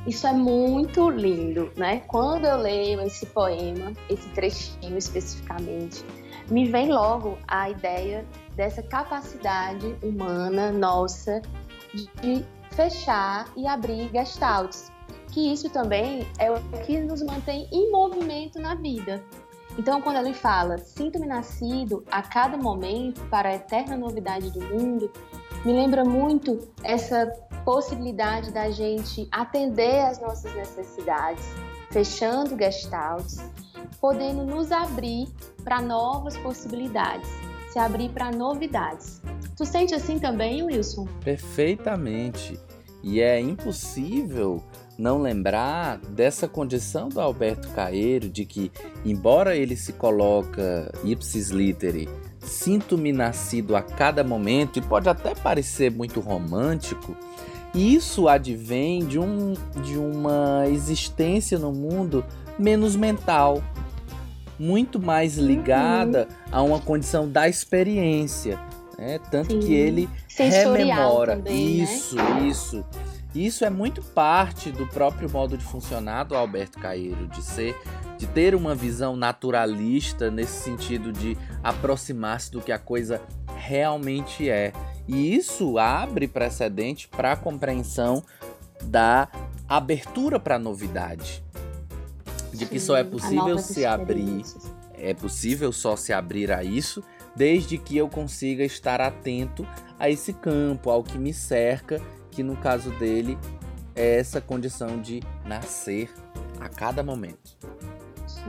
Isso 0.07 0.27
é 0.27 0.33
muito 0.33 1.11
lindo, 1.11 1.73
né? 1.77 2.01
Quando 2.07 2.45
eu 2.45 2.57
leio 2.57 3.01
esse 3.01 3.27
poema, 3.27 3.93
esse 4.09 4.29
trechinho 4.31 4.97
especificamente, 4.97 6.05
me 6.49 6.71
vem 6.71 6.93
logo 6.93 7.37
a 7.49 7.71
ideia 7.71 8.25
dessa 8.55 8.83
capacidade 8.83 9.97
humana 10.03 10.71
nossa 10.71 11.43
de 11.93 12.45
fechar 12.71 13.49
e 13.57 13.67
abrir 13.67 14.09
gestaltes. 14.13 14.93
Que 15.37 15.53
isso 15.53 15.69
também 15.69 16.27
é 16.39 16.51
o 16.51 16.59
que 16.87 16.99
nos 16.99 17.23
mantém 17.23 17.69
em 17.71 17.93
movimento 17.93 18.59
na 18.59 18.75
vida. 18.75 19.23
Então, 19.79 20.01
quando 20.01 20.17
ele 20.17 20.33
fala, 20.33 20.79
sinto-me 20.79 21.27
nascido 21.27 22.03
a 22.11 22.23
cada 22.23 22.57
momento 22.57 23.21
para 23.29 23.51
a 23.51 23.55
eterna 23.55 23.99
novidade 23.99 24.51
do 24.51 24.63
mundo, 24.63 25.13
me 25.63 25.75
lembra 25.75 26.07
muito 26.07 26.67
essa 26.83 27.31
possibilidade 27.67 28.51
da 28.51 28.71
gente 28.71 29.29
atender 29.31 30.07
às 30.07 30.19
nossas 30.19 30.55
necessidades, 30.55 31.45
fechando 31.91 32.57
gestaltes, 32.57 33.39
podendo 34.01 34.43
nos 34.43 34.73
abrir 34.73 35.29
para 35.63 35.83
novas 35.83 36.35
possibilidades, 36.39 37.29
se 37.71 37.79
abrir 37.79 38.09
para 38.09 38.31
novidades. 38.31 39.21
Tu 39.55 39.67
sente 39.67 39.95
assim 39.95 40.19
também, 40.19 40.63
Wilson? 40.63 41.07
Perfeitamente. 41.23 42.59
E 43.09 43.21
é 43.21 43.39
impossível 43.39 44.61
não 44.99 45.23
lembrar 45.23 45.99
dessa 45.99 46.49
condição 46.49 47.09
do 47.09 47.21
Alberto 47.21 47.69
Caeiro 47.69 48.29
de 48.29 48.45
que, 48.45 48.73
embora 49.05 49.55
ele 49.55 49.77
se 49.77 49.93
coloca 49.93 50.93
ipsis 51.05 51.51
literi, 51.51 52.09
sinto-me 52.41 53.13
nascido 53.13 53.77
a 53.77 53.81
cada 53.81 54.25
momento 54.25 54.81
e 54.81 54.83
pode 54.83 55.09
até 55.09 55.37
parecer 55.37 55.89
muito 55.89 56.19
romântico, 56.19 57.17
isso 57.73 58.27
advém 58.27 59.07
de, 59.07 59.21
um, 59.21 59.55
de 59.85 59.97
uma 59.97 60.65
existência 60.67 61.61
no 61.61 61.71
mundo 61.71 62.25
menos 62.59 62.97
mental, 62.97 63.63
muito 64.59 64.99
mais 65.01 65.37
ligada 65.37 66.27
uhum. 66.29 66.37
a 66.51 66.63
uma 66.63 66.81
condição 66.81 67.31
da 67.31 67.49
experiência. 67.49 68.59
Né? 68.99 69.19
Tanto 69.31 69.53
Sim. 69.53 69.61
que 69.61 69.75
ele 69.75 70.09
Sensorial 70.29 70.73
rememora. 70.73 71.37
Também, 71.37 71.79
né? 71.79 71.85
isso, 71.85 72.17
né? 72.17 72.49
isso. 72.49 72.85
Isso 73.35 73.65
é 73.67 73.71
muito 73.71 74.01
parte 74.01 74.71
do 74.73 74.87
próprio 74.87 75.31
modo 75.31 75.59
de 75.59 75.65
funcionar 75.65 76.25
do 76.25 76.35
Alberto 76.35 76.79
Caeiro, 76.79 77.27
de 77.27 77.43
ser, 77.43 77.77
de 78.17 78.27
ter 78.27 78.55
uma 78.55 78.75
visão 78.75 79.15
naturalista 79.15 80.31
nesse 80.31 80.63
sentido 80.63 81.13
de 81.13 81.37
aproximar-se 81.63 82.51
do 82.51 82.63
que 82.63 82.73
a 82.73 82.79
coisa 82.79 83.21
realmente 83.55 84.49
é. 84.49 84.73
E 85.07 85.35
isso 85.35 85.79
abre 85.79 86.27
precedente 86.27 87.09
para 87.09 87.33
a 87.33 87.37
compreensão 87.37 88.23
da 88.85 89.29
abertura 89.69 90.41
para 90.41 90.57
a 90.57 90.59
novidade 90.59 91.45
de 92.57 92.65
que 92.65 92.81
Sim, 92.81 92.87
só 92.87 92.97
é 92.97 93.05
possível 93.05 93.59
se 93.59 93.85
abrir, 93.85 94.43
é 94.95 95.13
possível 95.13 95.71
só 95.73 95.95
se 95.95 96.13
abrir 96.13 96.51
a 96.51 96.65
isso 96.65 97.03
desde 97.37 97.77
que 97.77 97.97
eu 97.97 98.09
consiga 98.09 98.65
estar 98.65 99.01
atento 99.01 99.67
a 99.99 100.09
esse 100.09 100.33
campo, 100.33 100.91
ao 100.91 101.03
que 101.03 101.19
me 101.19 101.33
cerca, 101.33 102.01
que 102.31 102.43
no 102.43 102.57
caso 102.57 102.91
dele 102.99 103.39
é 103.95 104.19
essa 104.19 104.41
condição 104.41 105.01
de 105.01 105.23
nascer 105.45 106.11
a 106.59 106.69
cada 106.69 107.03
momento. 107.03 107.57
Sim. 108.27 108.43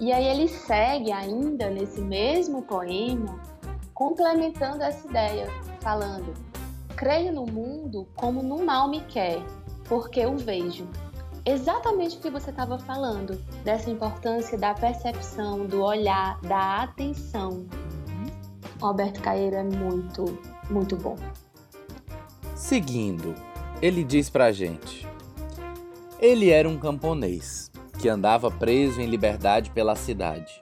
E 0.00 0.12
aí 0.12 0.26
ele 0.26 0.48
segue 0.48 1.12
ainda 1.12 1.68
nesse 1.70 2.00
mesmo 2.00 2.62
poema, 2.62 3.38
complementando 3.92 4.82
essa 4.82 5.06
ideia, 5.06 5.48
falando: 5.80 6.32
Creio 6.96 7.32
no 7.32 7.46
mundo 7.46 8.08
como 8.16 8.42
no 8.42 8.64
mal 8.64 8.88
me 8.88 9.00
quer, 9.02 9.40
porque 9.84 10.24
o 10.24 10.36
vejo 10.36 10.88
exatamente 11.44 12.16
o 12.16 12.20
que 12.20 12.30
você 12.30 12.50
estava 12.50 12.78
falando, 12.78 13.34
dessa 13.64 13.90
importância 13.90 14.56
da 14.56 14.74
percepção, 14.74 15.66
do 15.66 15.82
olhar, 15.82 16.40
da 16.42 16.82
atenção. 16.82 17.66
O 18.82 18.86
Alberto 18.86 19.20
Caeiro 19.20 19.54
é 19.54 19.62
muito, 19.62 20.36
muito 20.68 20.96
bom. 20.96 21.16
Seguindo, 22.56 23.32
ele 23.80 24.02
diz 24.02 24.28
pra 24.28 24.50
gente: 24.50 25.06
Ele 26.18 26.50
era 26.50 26.68
um 26.68 26.76
camponês 26.76 27.70
que 28.00 28.08
andava 28.08 28.50
preso 28.50 29.00
em 29.00 29.06
liberdade 29.06 29.70
pela 29.70 29.94
cidade. 29.94 30.60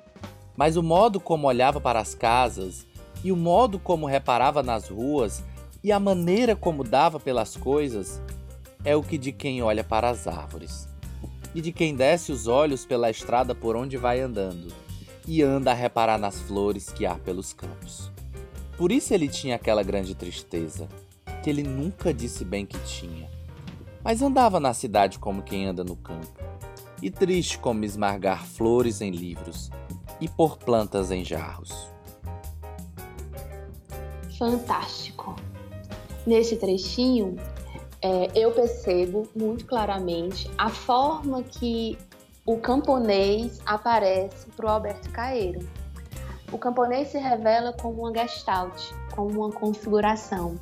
Mas 0.54 0.76
o 0.76 0.82
modo 0.82 1.18
como 1.18 1.46
olhava 1.46 1.80
para 1.80 1.98
as 1.98 2.14
casas 2.14 2.86
e 3.24 3.32
o 3.32 3.36
modo 3.36 3.78
como 3.78 4.04
reparava 4.04 4.62
nas 4.62 4.90
ruas 4.90 5.42
e 5.82 5.90
a 5.90 5.98
maneira 5.98 6.54
como 6.54 6.84
dava 6.84 7.18
pelas 7.18 7.56
coisas 7.56 8.20
é 8.84 8.94
o 8.94 9.02
que 9.02 9.16
de 9.16 9.32
quem 9.32 9.62
olha 9.62 9.82
para 9.82 10.10
as 10.10 10.26
árvores, 10.26 10.86
e 11.54 11.62
de 11.62 11.72
quem 11.72 11.94
desce 11.94 12.32
os 12.32 12.46
olhos 12.46 12.84
pela 12.84 13.10
estrada 13.10 13.54
por 13.54 13.76
onde 13.76 13.96
vai 13.96 14.20
andando, 14.20 14.68
e 15.26 15.42
anda 15.42 15.70
a 15.70 15.74
reparar 15.74 16.18
nas 16.18 16.38
flores 16.40 16.90
que 16.90 17.06
há 17.06 17.14
pelos 17.14 17.52
campos. 17.52 18.09
Por 18.80 18.90
isso 18.90 19.12
ele 19.12 19.28
tinha 19.28 19.56
aquela 19.56 19.82
grande 19.82 20.14
tristeza, 20.14 20.88
que 21.42 21.50
ele 21.50 21.62
nunca 21.62 22.14
disse 22.14 22.46
bem 22.46 22.64
que 22.64 22.78
tinha, 22.78 23.28
mas 24.02 24.22
andava 24.22 24.58
na 24.58 24.72
cidade 24.72 25.18
como 25.18 25.42
quem 25.42 25.66
anda 25.66 25.84
no 25.84 25.94
campo, 25.94 26.40
e 27.02 27.10
triste 27.10 27.58
como 27.58 27.84
esmagar 27.84 28.46
flores 28.46 29.02
em 29.02 29.10
livros 29.10 29.70
e 30.18 30.26
pôr 30.26 30.56
plantas 30.56 31.10
em 31.10 31.22
jarros. 31.22 31.90
Fantástico! 34.38 35.36
Nesse 36.26 36.56
trechinho, 36.56 37.36
é, 38.00 38.30
eu 38.34 38.50
percebo 38.50 39.28
muito 39.36 39.66
claramente 39.66 40.50
a 40.56 40.70
forma 40.70 41.42
que 41.42 41.98
o 42.46 42.56
camponês 42.56 43.60
aparece 43.66 44.46
para 44.56 44.64
o 44.64 44.68
Alberto 44.70 45.10
Caeiro. 45.10 45.68
O 46.52 46.58
camponês 46.58 47.08
se 47.08 47.18
revela 47.18 47.72
como 47.72 48.02
uma 48.02 48.12
gestalt, 48.12 48.92
como 49.14 49.44
uma 49.44 49.52
configuração. 49.52 50.56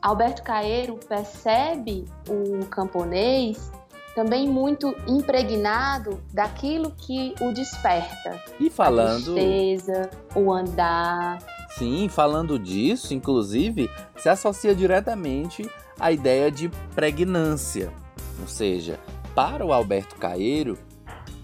Alberto 0.00 0.42
Caeiro 0.42 0.98
percebe 1.08 2.04
o 2.28 2.64
camponês 2.66 3.70
também 4.14 4.48
muito 4.48 4.94
impregnado 5.06 6.20
daquilo 6.32 6.90
que 6.90 7.34
o 7.40 7.52
desperta. 7.52 8.42
E 8.58 8.68
falando. 8.68 9.30
A 9.30 9.34
tristeza, 9.34 10.10
o 10.34 10.52
andar. 10.52 11.38
Sim, 11.70 12.08
falando 12.08 12.58
disso, 12.58 13.14
inclusive, 13.14 13.88
se 14.16 14.28
associa 14.28 14.74
diretamente 14.74 15.70
à 16.00 16.10
ideia 16.10 16.50
de 16.50 16.68
pregnância. 16.94 17.92
Ou 18.40 18.48
seja, 18.48 18.98
para 19.34 19.64
o 19.64 19.72
Alberto 19.72 20.16
Caeiro, 20.16 20.76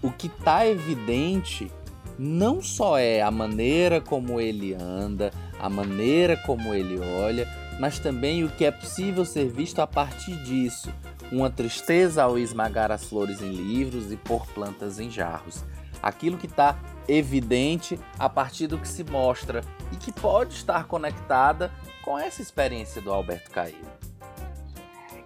o 0.01 0.11
que 0.11 0.27
está 0.27 0.67
evidente 0.67 1.71
não 2.17 2.61
só 2.61 2.97
é 2.97 3.21
a 3.21 3.31
maneira 3.31 3.99
como 3.99 4.39
ele 4.39 4.73
anda, 4.73 5.31
a 5.59 5.69
maneira 5.69 6.37
como 6.37 6.73
ele 6.73 6.99
olha, 6.99 7.47
mas 7.79 7.99
também 7.99 8.43
o 8.43 8.49
que 8.49 8.65
é 8.65 8.71
possível 8.71 9.25
ser 9.25 9.49
visto 9.49 9.79
a 9.79 9.87
partir 9.87 10.35
disso, 10.43 10.93
uma 11.31 11.49
tristeza 11.49 12.23
ao 12.23 12.37
esmagar 12.37 12.91
as 12.91 13.05
flores 13.05 13.41
em 13.41 13.51
livros 13.51 14.11
e 14.11 14.17
pôr 14.17 14.45
plantas 14.47 14.99
em 14.99 15.09
jarros. 15.09 15.63
Aquilo 16.01 16.37
que 16.37 16.45
está 16.45 16.77
evidente 17.07 17.99
a 18.17 18.29
partir 18.29 18.67
do 18.67 18.77
que 18.77 18.87
se 18.87 19.03
mostra 19.03 19.61
e 19.91 19.95
que 19.95 20.11
pode 20.11 20.53
estar 20.53 20.85
conectada 20.85 21.71
com 22.03 22.17
essa 22.17 22.41
experiência 22.41 23.01
do 23.01 23.11
Alberto 23.11 23.49
Caio. 23.51 23.75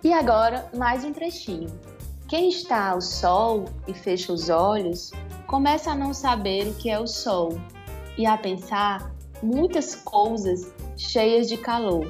E 0.04 0.14
agora, 0.14 0.70
mais 0.76 1.04
um 1.04 1.12
trechinho. 1.12 1.70
Quem 2.28 2.50
está 2.50 2.92
ao 2.92 3.02
sol 3.02 3.66
e 3.88 3.94
fecha 3.94 4.32
os 4.32 4.50
olhos, 4.50 5.12
começa 5.50 5.94
a 5.94 5.96
não 5.96 6.14
saber 6.14 6.68
o 6.68 6.76
que 6.76 6.92
é 6.92 7.00
o 7.00 7.08
sol 7.08 7.60
e 8.16 8.28
a 8.28 8.38
pensar 8.38 9.12
muitas 9.42 9.96
coisas 9.96 10.72
cheias 10.96 11.50
de 11.50 11.58
calor, 11.58 12.08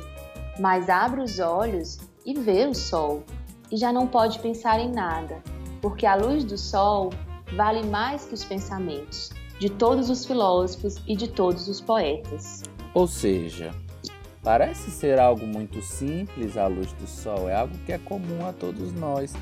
mas 0.60 0.90
abre 0.90 1.22
os 1.22 1.40
olhos 1.40 2.00
e 2.26 2.34
vê 2.34 2.68
o 2.68 2.76
sol 2.76 3.24
e 3.72 3.78
já 3.78 3.94
não 3.94 4.06
pode 4.06 4.40
pensar 4.40 4.78
em 4.82 4.92
nada, 4.92 5.42
porque 5.82 6.06
a 6.06 6.16
luz 6.16 6.44
do 6.44 6.58
sol 6.58 7.12
vale 7.56 7.82
mais 7.88 8.26
que 8.26 8.34
os 8.34 8.44
pensamentos 8.44 9.30
de 9.58 9.70
todos 9.70 10.10
os 10.10 10.26
filósofos 10.26 10.98
e 11.08 11.16
de 11.16 11.30
todos 11.30 11.70
os 11.70 11.80
poetas. 11.80 12.64
Ou 12.94 13.08
seja, 13.08 13.72
parece 14.44 14.92
ser 14.92 15.18
algo 15.18 15.48
muito 15.48 15.82
simples 15.82 16.58
a 16.58 16.68
luz 16.68 16.92
do 16.92 17.08
sol, 17.08 17.48
é 17.48 17.56
algo 17.56 17.78
que 17.86 17.94
é 17.94 17.98
comum 18.00 18.46
a 18.46 18.52
todos 18.52 18.92
nós, 18.92 19.34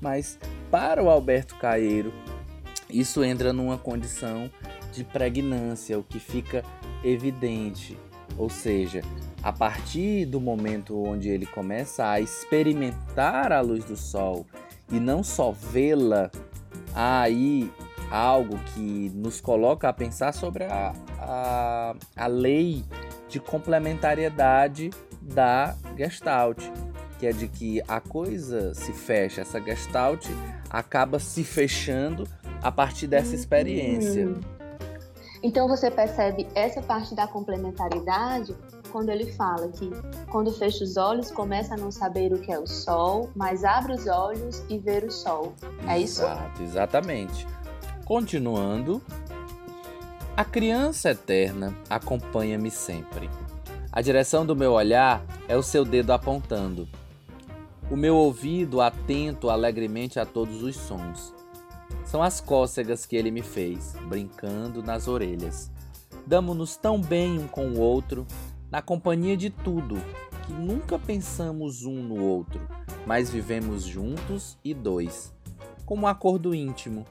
mas 0.00 0.40
para 0.72 1.00
o 1.00 1.08
Alberto 1.08 1.54
Caeiro, 1.54 2.12
isso 2.98 3.24
entra 3.24 3.52
numa 3.52 3.76
condição 3.76 4.50
de 4.92 5.02
pregnância, 5.02 5.98
o 5.98 6.02
que 6.02 6.20
fica 6.20 6.64
evidente. 7.02 7.98
Ou 8.38 8.48
seja, 8.48 9.02
a 9.42 9.52
partir 9.52 10.26
do 10.26 10.40
momento 10.40 11.02
onde 11.02 11.28
ele 11.28 11.46
começa 11.46 12.08
a 12.08 12.20
experimentar 12.20 13.52
a 13.52 13.60
luz 13.60 13.84
do 13.84 13.96
sol 13.96 14.46
e 14.90 14.98
não 14.98 15.22
só 15.22 15.50
vê-la, 15.50 16.30
há 16.94 17.22
aí 17.22 17.70
algo 18.10 18.58
que 18.74 19.10
nos 19.14 19.40
coloca 19.40 19.88
a 19.88 19.92
pensar 19.92 20.32
sobre 20.32 20.64
a, 20.64 20.94
a, 21.18 21.94
a 22.16 22.26
lei 22.26 22.84
de 23.28 23.40
complementariedade 23.40 24.90
da 25.20 25.76
Gestalt, 25.96 26.62
que 27.18 27.26
é 27.26 27.32
de 27.32 27.48
que 27.48 27.82
a 27.88 28.00
coisa 28.00 28.74
se 28.74 28.92
fecha, 28.92 29.40
essa 29.40 29.60
Gestalt 29.60 30.26
acaba 30.70 31.18
se 31.18 31.42
fechando 31.42 32.28
a 32.64 32.72
partir 32.72 33.06
dessa 33.06 33.34
experiência. 33.34 34.26
Uhum. 34.26 34.40
Então 35.42 35.68
você 35.68 35.90
percebe 35.90 36.48
essa 36.54 36.80
parte 36.80 37.14
da 37.14 37.26
complementaridade 37.26 38.56
quando 38.90 39.10
ele 39.10 39.30
fala 39.32 39.68
que 39.68 39.90
quando 40.30 40.50
fecha 40.50 40.82
os 40.82 40.96
olhos 40.96 41.30
começa 41.30 41.74
a 41.74 41.76
não 41.76 41.90
saber 41.90 42.32
o 42.32 42.38
que 42.38 42.50
é 42.50 42.58
o 42.58 42.66
sol, 42.66 43.28
mas 43.36 43.62
abre 43.62 43.92
os 43.92 44.06
olhos 44.06 44.64
e 44.70 44.78
ver 44.78 45.04
o 45.04 45.10
sol. 45.10 45.52
É 45.86 45.98
isso? 45.98 46.22
Exato, 46.22 46.62
exatamente. 46.62 47.46
Continuando, 48.06 49.02
a 50.34 50.44
criança 50.44 51.10
eterna 51.10 51.76
acompanha-me 51.90 52.70
sempre. 52.70 53.28
A 53.92 54.00
direção 54.00 54.46
do 54.46 54.56
meu 54.56 54.72
olhar 54.72 55.22
é 55.46 55.56
o 55.56 55.62
seu 55.62 55.84
dedo 55.84 56.12
apontando. 56.12 56.88
O 57.90 57.96
meu 57.96 58.16
ouvido 58.16 58.80
atento 58.80 59.50
alegremente 59.50 60.18
a 60.18 60.24
todos 60.24 60.62
os 60.62 60.74
sons. 60.74 61.34
São 62.04 62.22
as 62.22 62.40
cócegas 62.40 63.06
que 63.06 63.16
ele 63.16 63.30
me 63.30 63.42
fez, 63.42 63.94
brincando 64.08 64.82
nas 64.82 65.08
orelhas. 65.08 65.70
Damo-nos 66.26 66.76
tão 66.76 67.00
bem 67.00 67.38
um 67.38 67.46
com 67.46 67.68
o 67.68 67.80
outro, 67.80 68.26
na 68.70 68.80
companhia 68.80 69.36
de 69.36 69.50
tudo, 69.50 69.96
que 70.46 70.52
nunca 70.52 70.98
pensamos 70.98 71.84
um 71.84 72.02
no 72.02 72.22
outro, 72.22 72.60
mas 73.06 73.30
vivemos 73.30 73.84
juntos 73.84 74.58
e 74.64 74.74
dois, 74.74 75.32
como 75.84 76.02
um 76.02 76.06
acordo 76.06 76.54
íntimo, 76.54 77.04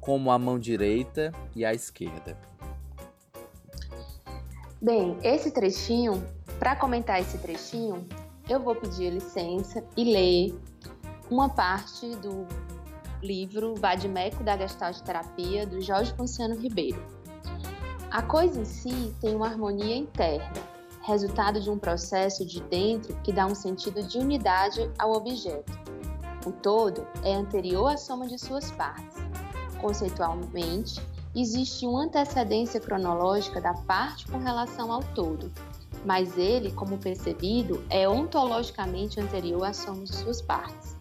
como 0.00 0.30
a 0.30 0.38
mão 0.38 0.58
direita 0.58 1.32
e 1.54 1.64
a 1.64 1.74
esquerda. 1.74 2.36
Bem, 4.80 5.18
esse 5.22 5.50
trechinho, 5.50 6.24
para 6.58 6.76
comentar 6.76 7.20
esse 7.20 7.36
trechinho, 7.38 8.06
eu 8.48 8.60
vou 8.60 8.74
pedir 8.74 9.10
licença 9.12 9.84
e 9.96 10.04
ler 10.04 10.58
uma 11.30 11.48
parte 11.48 12.14
do 12.16 12.46
livro 13.22 13.74
Vadimeco 13.74 14.44
da 14.44 14.56
Gestalt 14.56 15.00
Terapia, 15.00 15.66
do 15.66 15.80
Jorge 15.80 16.14
Ponciano 16.14 16.54
Ribeiro. 16.54 17.04
A 18.10 18.22
coisa 18.22 18.60
em 18.60 18.64
si 18.64 19.14
tem 19.20 19.34
uma 19.34 19.46
harmonia 19.46 19.96
interna, 19.96 20.52
resultado 21.02 21.60
de 21.60 21.68
um 21.68 21.78
processo 21.78 22.44
de 22.44 22.60
dentro 22.62 23.14
que 23.22 23.32
dá 23.32 23.46
um 23.46 23.54
sentido 23.54 24.02
de 24.02 24.18
unidade 24.18 24.90
ao 24.98 25.12
objeto. 25.12 25.72
O 26.46 26.52
todo 26.52 27.06
é 27.24 27.34
anterior 27.34 27.88
à 27.88 27.96
soma 27.96 28.26
de 28.26 28.38
suas 28.38 28.70
partes. 28.70 29.16
Conceitualmente, 29.80 31.00
existe 31.34 31.86
uma 31.86 32.04
antecedência 32.04 32.80
cronológica 32.80 33.60
da 33.60 33.74
parte 33.74 34.26
com 34.26 34.38
relação 34.38 34.92
ao 34.92 35.02
todo, 35.02 35.52
mas 36.04 36.38
ele, 36.38 36.72
como 36.72 36.98
percebido, 36.98 37.84
é 37.90 38.08
ontologicamente 38.08 39.20
anterior 39.20 39.64
à 39.64 39.72
soma 39.72 40.04
de 40.04 40.14
suas 40.14 40.40
partes, 40.40 40.97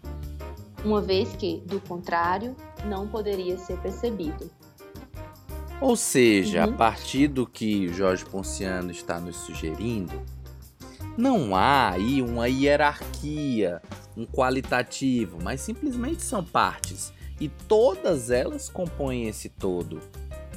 uma 0.84 1.02
vez 1.02 1.30
que, 1.36 1.62
do 1.66 1.80
contrário, 1.82 2.56
não 2.86 3.08
poderia 3.08 3.58
ser 3.58 3.78
percebido. 3.80 4.50
Ou 5.80 5.96
seja, 5.96 6.66
uhum. 6.66 6.74
a 6.74 6.78
partir 6.78 7.28
do 7.28 7.46
que 7.46 7.88
Jorge 7.90 8.26
Ponciano 8.26 8.92
está 8.92 9.20
nos 9.20 9.36
sugerindo, 9.38 10.22
não 11.18 11.56
há 11.56 11.92
aí 11.92 12.22
uma 12.22 12.48
hierarquia, 12.48 13.82
um 14.16 14.26
qualitativo, 14.26 15.38
mas 15.42 15.62
simplesmente 15.62 16.24
são 16.24 16.44
partes 16.44 17.14
e 17.40 17.48
todas 17.48 18.32
elas 18.32 18.70
compõem 18.70 19.28
esse 19.28 19.50
todo. 19.50 20.02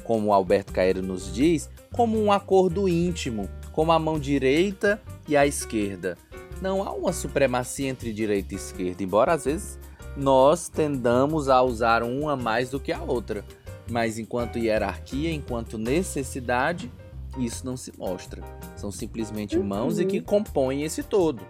Como 0.03 0.27
o 0.27 0.33
Alberto 0.33 0.73
Caeiro 0.73 1.01
nos 1.01 1.31
diz, 1.31 1.69
como 1.93 2.19
um 2.19 2.31
acordo 2.31 2.89
íntimo, 2.89 3.47
como 3.71 3.91
a 3.91 3.99
mão 3.99 4.19
direita 4.19 5.01
e 5.27 5.37
a 5.37 5.45
esquerda. 5.45 6.17
Não 6.59 6.83
há 6.83 6.91
uma 6.91 7.13
supremacia 7.13 7.87
entre 7.87 8.11
direita 8.11 8.53
e 8.53 8.57
esquerda, 8.57 9.03
embora 9.03 9.33
às 9.33 9.45
vezes 9.45 9.79
nós 10.15 10.69
tendamos 10.69 11.49
a 11.49 11.61
usar 11.61 12.03
uma 12.03 12.35
mais 12.35 12.69
do 12.69 12.79
que 12.79 12.91
a 12.91 13.01
outra 13.01 13.43
mas 13.91 14.17
enquanto 14.17 14.57
hierarquia, 14.57 15.31
enquanto 15.31 15.77
necessidade, 15.77 16.91
isso 17.37 17.65
não 17.65 17.75
se 17.75 17.91
mostra. 17.97 18.41
São 18.75 18.89
simplesmente 18.89 19.57
uhum. 19.57 19.63
mãos 19.63 19.99
e 19.99 20.05
que 20.05 20.21
compõem 20.21 20.83
esse 20.83 21.03
todo. 21.03 21.41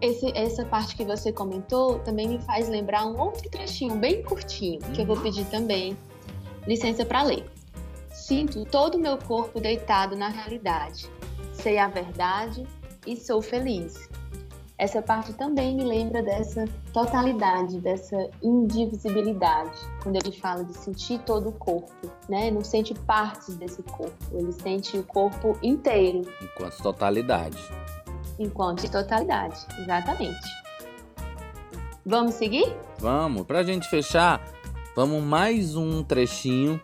Esse, 0.00 0.32
essa 0.36 0.64
parte 0.64 0.96
que 0.96 1.04
você 1.04 1.32
comentou 1.32 2.00
também 2.00 2.28
me 2.28 2.38
faz 2.40 2.68
lembrar 2.68 3.06
um 3.06 3.18
outro 3.18 3.48
trechinho 3.48 3.96
bem 3.96 4.22
curtinho, 4.22 4.80
que 4.94 5.00
eu 5.00 5.06
vou 5.06 5.16
uhum. 5.16 5.22
pedir 5.22 5.44
também 5.46 5.96
licença 6.66 7.04
para 7.04 7.22
ler. 7.22 7.46
Sinto 8.12 8.64
todo 8.64 8.96
o 8.96 8.98
meu 8.98 9.16
corpo 9.16 9.60
deitado 9.60 10.16
na 10.16 10.28
realidade. 10.28 11.08
Sei 11.52 11.78
a 11.78 11.88
verdade 11.88 12.66
e 13.06 13.16
sou 13.16 13.40
feliz 13.40 14.08
essa 14.80 15.02
parte 15.02 15.34
também 15.34 15.76
me 15.76 15.84
lembra 15.84 16.22
dessa 16.22 16.64
totalidade, 16.90 17.78
dessa 17.80 18.16
indivisibilidade, 18.42 19.78
quando 20.02 20.16
ele 20.16 20.32
fala 20.32 20.64
de 20.64 20.72
sentir 20.72 21.18
todo 21.18 21.50
o 21.50 21.52
corpo, 21.52 21.92
né? 22.30 22.50
Não 22.50 22.64
sente 22.64 22.94
partes 22.94 23.56
desse 23.56 23.82
corpo, 23.82 24.16
ele 24.32 24.50
sente 24.52 24.96
o 24.96 25.02
corpo 25.02 25.58
inteiro. 25.62 26.22
Enquanto 26.42 26.82
totalidade. 26.82 27.58
Enquanto 28.38 28.90
totalidade, 28.90 29.66
exatamente. 29.78 30.48
Vamos 32.06 32.36
seguir? 32.36 32.74
Vamos. 32.98 33.42
Para 33.42 33.58
a 33.58 33.62
gente 33.62 33.86
fechar, 33.86 34.42
vamos 34.96 35.22
mais 35.22 35.76
um 35.76 36.02
trechinho 36.02 36.80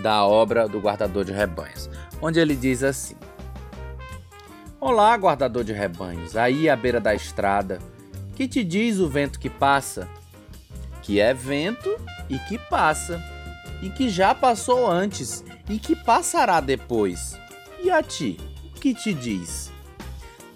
da 0.00 0.24
obra 0.24 0.68
do 0.68 0.78
Guardador 0.78 1.24
de 1.24 1.32
Rebanhos, 1.32 1.90
onde 2.22 2.38
ele 2.38 2.54
diz 2.54 2.84
assim: 2.84 3.16
Olá, 4.80 5.16
guardador 5.16 5.64
de 5.64 5.72
rebanhos, 5.72 6.36
aí 6.36 6.70
à 6.70 6.76
beira 6.76 7.00
da 7.00 7.12
estrada. 7.12 7.80
Que 8.36 8.46
te 8.46 8.62
diz 8.62 9.00
o 9.00 9.08
vento 9.08 9.40
que 9.40 9.50
passa? 9.50 10.08
Que 11.02 11.18
é 11.18 11.34
vento 11.34 11.90
e 12.30 12.38
que 12.38 12.56
passa, 12.56 13.20
e 13.82 13.90
que 13.90 14.08
já 14.08 14.32
passou 14.32 14.88
antes 14.88 15.44
e 15.68 15.80
que 15.80 15.96
passará 15.96 16.60
depois. 16.60 17.36
E 17.82 17.90
a 17.90 18.04
ti, 18.04 18.38
o 18.66 18.80
que 18.80 18.94
te 18.94 19.12
diz? 19.12 19.72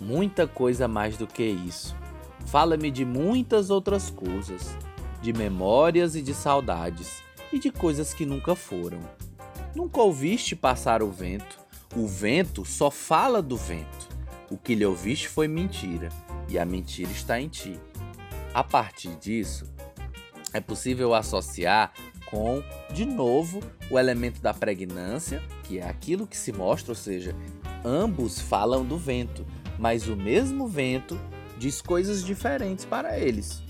Muita 0.01 0.47
coisa 0.47 0.87
mais 0.87 1.17
do 1.17 1.27
que 1.27 1.43
isso. 1.43 1.97
Fala-me 2.47 2.93
de 2.93 3.05
muitas 3.05 3.71
outras 3.71 4.09
coisas. 4.09 4.77
de 5.21 5.33
memórias 5.33 6.17
e 6.17 6.23
de 6.23 6.35
saudades, 6.35 7.23
e 7.53 7.59
de 7.59 7.71
coisas 7.71 8.13
que 8.13 8.27
nunca 8.27 8.57
foram. 8.57 8.99
Nunca 9.73 10.01
ouviste 10.01 10.57
passar 10.57 11.01
o 11.01 11.13
vento, 11.13 11.61
o 11.95 12.09
vento 12.09 12.65
só 12.65 12.91
fala 12.91 13.41
do 13.41 13.57
vento. 13.57 14.12
O 14.53 14.59
que 14.59 14.75
lhe 14.75 14.85
ouviste 14.85 15.29
foi 15.29 15.49
mentira, 15.49 16.11
e 16.47 16.59
a 16.59 16.65
mentira 16.67 17.11
está 17.11 17.41
em 17.41 17.49
ti. 17.49 17.81
A 18.53 18.63
partir 18.63 19.17
disso, 19.17 19.65
é 20.53 20.61
possível 20.61 21.15
associar 21.15 21.91
com, 22.27 22.63
de 22.93 23.07
novo, 23.07 23.61
o 23.91 23.99
elemento 23.99 24.43
da 24.43 24.53
pregnância, 24.53 25.43
que 25.63 25.79
é 25.79 25.89
aquilo 25.89 26.27
que 26.27 26.37
se 26.37 26.53
mostra, 26.53 26.91
ou 26.93 26.95
seja, 26.95 27.35
ambos 27.83 28.41
falam 28.41 28.85
do 28.85 28.99
vento, 28.99 29.47
mas 29.79 30.07
o 30.07 30.15
mesmo 30.15 30.69
vento 30.69 31.19
diz 31.57 31.81
coisas 31.81 32.23
diferentes 32.23 32.85
para 32.85 33.19
eles. 33.19 33.63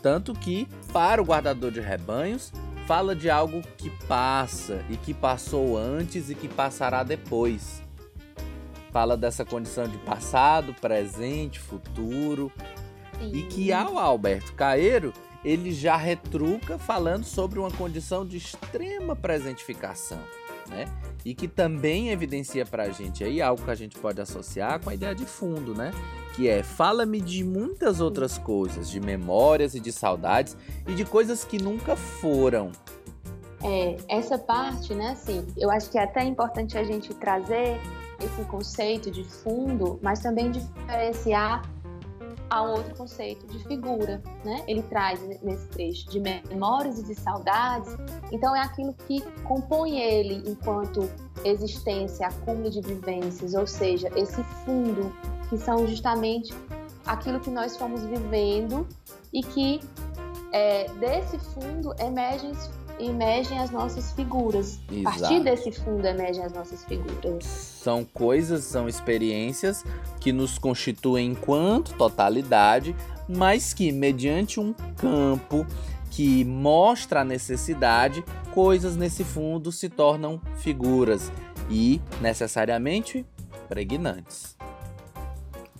Tanto 0.00 0.32
que, 0.32 0.66
para 0.90 1.20
o 1.20 1.24
guardador 1.26 1.70
de 1.70 1.80
rebanhos, 1.80 2.50
fala 2.86 3.14
de 3.14 3.28
algo 3.28 3.60
que 3.76 3.90
passa 4.06 4.82
e 4.88 4.96
que 4.96 5.12
passou 5.12 5.76
antes 5.76 6.30
e 6.30 6.34
que 6.34 6.48
passará 6.48 7.02
depois. 7.02 7.86
Fala 8.98 9.16
dessa 9.16 9.44
condição 9.44 9.86
de 9.86 9.96
passado, 9.98 10.74
presente, 10.74 11.60
futuro. 11.60 12.50
Sim. 13.16 13.30
E 13.32 13.42
que 13.44 13.72
ao 13.72 13.96
Alberto 13.96 14.52
Caeiro, 14.54 15.12
ele 15.44 15.72
já 15.72 15.96
retruca 15.96 16.76
falando 16.78 17.22
sobre 17.22 17.60
uma 17.60 17.70
condição 17.70 18.26
de 18.26 18.36
extrema 18.36 19.14
presentificação. 19.14 20.18
Né? 20.68 20.86
E 21.24 21.32
que 21.32 21.46
também 21.46 22.10
evidencia 22.10 22.66
para 22.66 22.82
a 22.82 22.90
gente 22.90 23.22
aí 23.22 23.40
algo 23.40 23.62
que 23.62 23.70
a 23.70 23.74
gente 23.76 23.96
pode 23.96 24.20
associar 24.20 24.80
com 24.80 24.90
a 24.90 24.94
ideia 24.94 25.14
de 25.14 25.26
fundo, 25.26 25.76
né? 25.76 25.92
Que 26.34 26.48
é 26.48 26.64
fala-me 26.64 27.20
de 27.20 27.44
muitas 27.44 28.00
outras 28.00 28.36
coisas, 28.36 28.90
de 28.90 28.98
memórias 28.98 29.76
e 29.76 29.80
de 29.80 29.92
saudades 29.92 30.56
e 30.88 30.92
de 30.92 31.04
coisas 31.04 31.44
que 31.44 31.62
nunca 31.62 31.94
foram. 31.94 32.72
É, 33.62 33.96
essa 34.08 34.36
parte, 34.36 34.92
né, 34.92 35.10
assim, 35.10 35.46
eu 35.56 35.70
acho 35.70 35.88
que 35.88 35.98
é 35.98 36.02
até 36.02 36.24
importante 36.24 36.76
a 36.76 36.82
gente 36.82 37.14
trazer 37.14 37.80
esse 38.20 38.44
conceito 38.44 39.10
de 39.10 39.24
fundo, 39.24 39.98
mas 40.02 40.20
também 40.20 40.50
diferenciar 40.50 41.62
a 42.50 42.62
outro 42.62 42.94
conceito 42.94 43.46
de 43.46 43.62
figura, 43.64 44.22
né? 44.44 44.64
Ele 44.66 44.82
traz 44.82 45.20
nesse 45.42 45.66
trecho 45.68 46.08
de 46.08 46.18
memórias 46.18 46.98
e 46.98 47.04
de 47.04 47.14
saudades. 47.14 47.96
Então 48.32 48.56
é 48.56 48.60
aquilo 48.60 48.94
que 49.06 49.20
compõe 49.44 50.00
ele 50.00 50.42
enquanto 50.48 51.10
existência, 51.44 52.26
acúmulo 52.26 52.70
de 52.70 52.80
vivências, 52.80 53.54
ou 53.54 53.66
seja, 53.66 54.08
esse 54.16 54.42
fundo 54.64 55.12
que 55.48 55.58
são 55.58 55.86
justamente 55.86 56.54
aquilo 57.06 57.38
que 57.40 57.50
nós 57.50 57.76
fomos 57.76 58.02
vivendo 58.04 58.86
e 59.32 59.42
que 59.42 59.80
é, 60.52 60.90
desse 60.94 61.38
fundo 61.38 61.94
emergem 62.00 62.52
emergem 62.98 63.58
as 63.58 63.70
nossas 63.70 64.12
figuras. 64.12 64.78
Exato. 64.90 65.08
A 65.08 65.20
partir 65.20 65.40
desse 65.42 65.72
fundo 65.72 66.04
emergem 66.06 66.44
as 66.44 66.52
nossas 66.52 66.84
figuras. 66.84 67.44
São 67.44 68.04
coisas, 68.04 68.64
são 68.64 68.88
experiências 68.88 69.84
que 70.20 70.32
nos 70.32 70.58
constituem 70.58 71.32
enquanto 71.32 71.94
totalidade, 71.94 72.94
mas 73.28 73.72
que, 73.72 73.92
mediante 73.92 74.58
um 74.58 74.72
campo 74.96 75.66
que 76.10 76.44
mostra 76.44 77.20
a 77.20 77.24
necessidade, 77.24 78.24
coisas 78.52 78.96
nesse 78.96 79.22
fundo 79.24 79.70
se 79.70 79.88
tornam 79.88 80.40
figuras 80.56 81.30
e 81.70 82.00
necessariamente 82.20 83.24
pregnantes. 83.68 84.56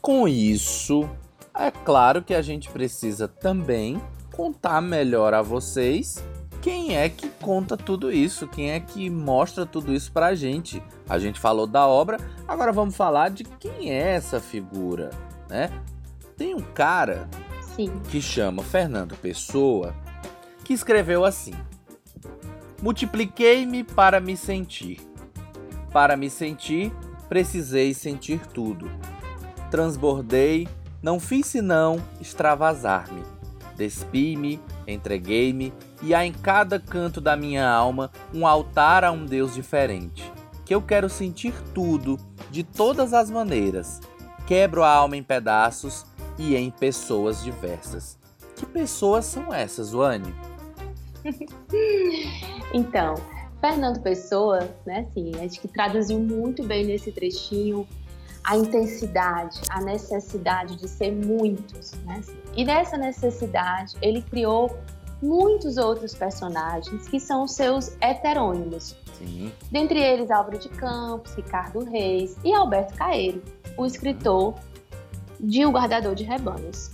Com 0.01 0.29
isso, 0.29 1.09
é 1.55 1.71
claro 1.71 2.23
que 2.23 2.35
a 2.35 2.43
gente 2.43 2.71
precisa 2.71 3.27
também 3.27 4.01
contar 4.31 4.81
melhor 4.81 5.35
a 5.35 5.43
vocês 5.43 6.23
quem 6.61 6.97
é 6.97 7.09
que 7.09 7.29
conta 7.29 7.77
tudo 7.77 8.11
isso? 8.13 8.49
Quem 8.49 8.73
é 8.73 8.81
que 8.81 9.09
mostra 9.09 9.65
tudo 9.65 9.93
isso 9.93 10.11
pra 10.13 10.35
gente? 10.35 10.83
A 11.09 11.19
gente 11.19 11.39
falou 11.39 11.67
da 11.67 11.87
obra, 11.87 12.19
agora 12.47 12.73
vamos 12.73 12.97
falar 12.97 13.31
de 13.31 13.45
quem 13.45 13.91
é 13.93 14.15
essa 14.15 14.41
figura, 14.41 15.11
né? 15.49 15.71
Tem 16.37 16.55
um 16.55 16.61
cara 16.61 17.29
Sim. 17.75 18.01
que 18.11 18.21
chama 18.21 18.63
Fernando 18.63 19.17
Pessoa 19.17 19.95
que 20.65 20.73
escreveu 20.73 21.25
assim: 21.25 21.55
Multipliquei-me 22.83 23.83
para 23.83 24.21
me 24.21 24.37
sentir. 24.37 25.01
Para 25.93 26.17
me 26.17 26.29
sentir, 26.29 26.93
precisei 27.29 27.95
sentir 27.95 28.41
tudo. 28.49 28.91
Transbordei, 29.71 30.69
não 31.03 31.19
fiz 31.19 31.47
senão 31.47 32.03
extravasar-me. 32.21 33.23
Despi-me, 33.77 34.61
entreguei-me 34.87 35.73
e 36.03 36.15
há 36.15 36.25
em 36.25 36.33
cada 36.33 36.79
canto 36.79 37.21
da 37.21 37.37
minha 37.37 37.69
alma 37.69 38.11
um 38.33 38.47
altar 38.47 39.05
a 39.05 39.11
um 39.11 39.25
Deus 39.25 39.55
diferente, 39.55 40.31
que 40.65 40.75
eu 40.75 40.83
quero 40.83 41.09
sentir 41.09 41.55
tudo, 41.75 42.19
de 42.51 42.63
todas 42.63 43.13
as 43.13 43.31
maneiras. 43.31 44.01
Quebro 44.47 44.83
a 44.83 44.91
alma 44.91 45.17
em 45.17 45.23
pedaços 45.23 46.07
e 46.39 46.57
em 46.57 46.71
pessoas 46.71 47.43
diversas. 47.43 48.19
Que 48.57 48.65
pessoas 48.65 49.25
são 49.25 49.53
essas, 49.53 49.93
Wani? 49.93 50.35
então, 52.73 53.15
Fernando 53.61 54.01
Pessoa, 54.01 54.69
né, 54.87 55.07
assim, 55.09 55.33
acho 55.45 55.61
que 55.61 55.69
traduziu 55.69 56.19
muito 56.19 56.65
bem 56.65 56.87
nesse 56.87 57.13
trechinho 57.13 57.87
a 58.45 58.57
intensidade, 58.57 59.61
a 59.69 59.81
necessidade 59.83 60.77
de 60.77 60.89
ser 60.89 61.13
muitos, 61.13 61.93
né? 62.07 62.23
E 62.57 62.65
nessa 62.65 62.97
necessidade, 62.97 63.95
ele 64.01 64.23
criou 64.23 64.75
muitos 65.23 65.77
outros 65.77 66.15
personagens 66.15 67.09
que 67.09 67.19
são 67.19 67.47
seus 67.47 67.97
heterônimos. 68.01 68.97
Sim. 69.19 69.53
Dentre 69.71 70.01
eles, 70.01 70.31
Álvaro 70.31 70.59
de 70.59 70.69
Campos, 70.69 71.35
Ricardo 71.35 71.85
Reis 71.85 72.37
e 72.45 72.53
Alberto 72.53 72.95
Caeiro, 72.95 73.43
o 73.77 73.85
escritor 73.85 74.55
de 75.41 75.65
O 75.65 75.71
Guardador 75.71 76.15
de 76.15 76.25
Rebanhos. 76.25 76.91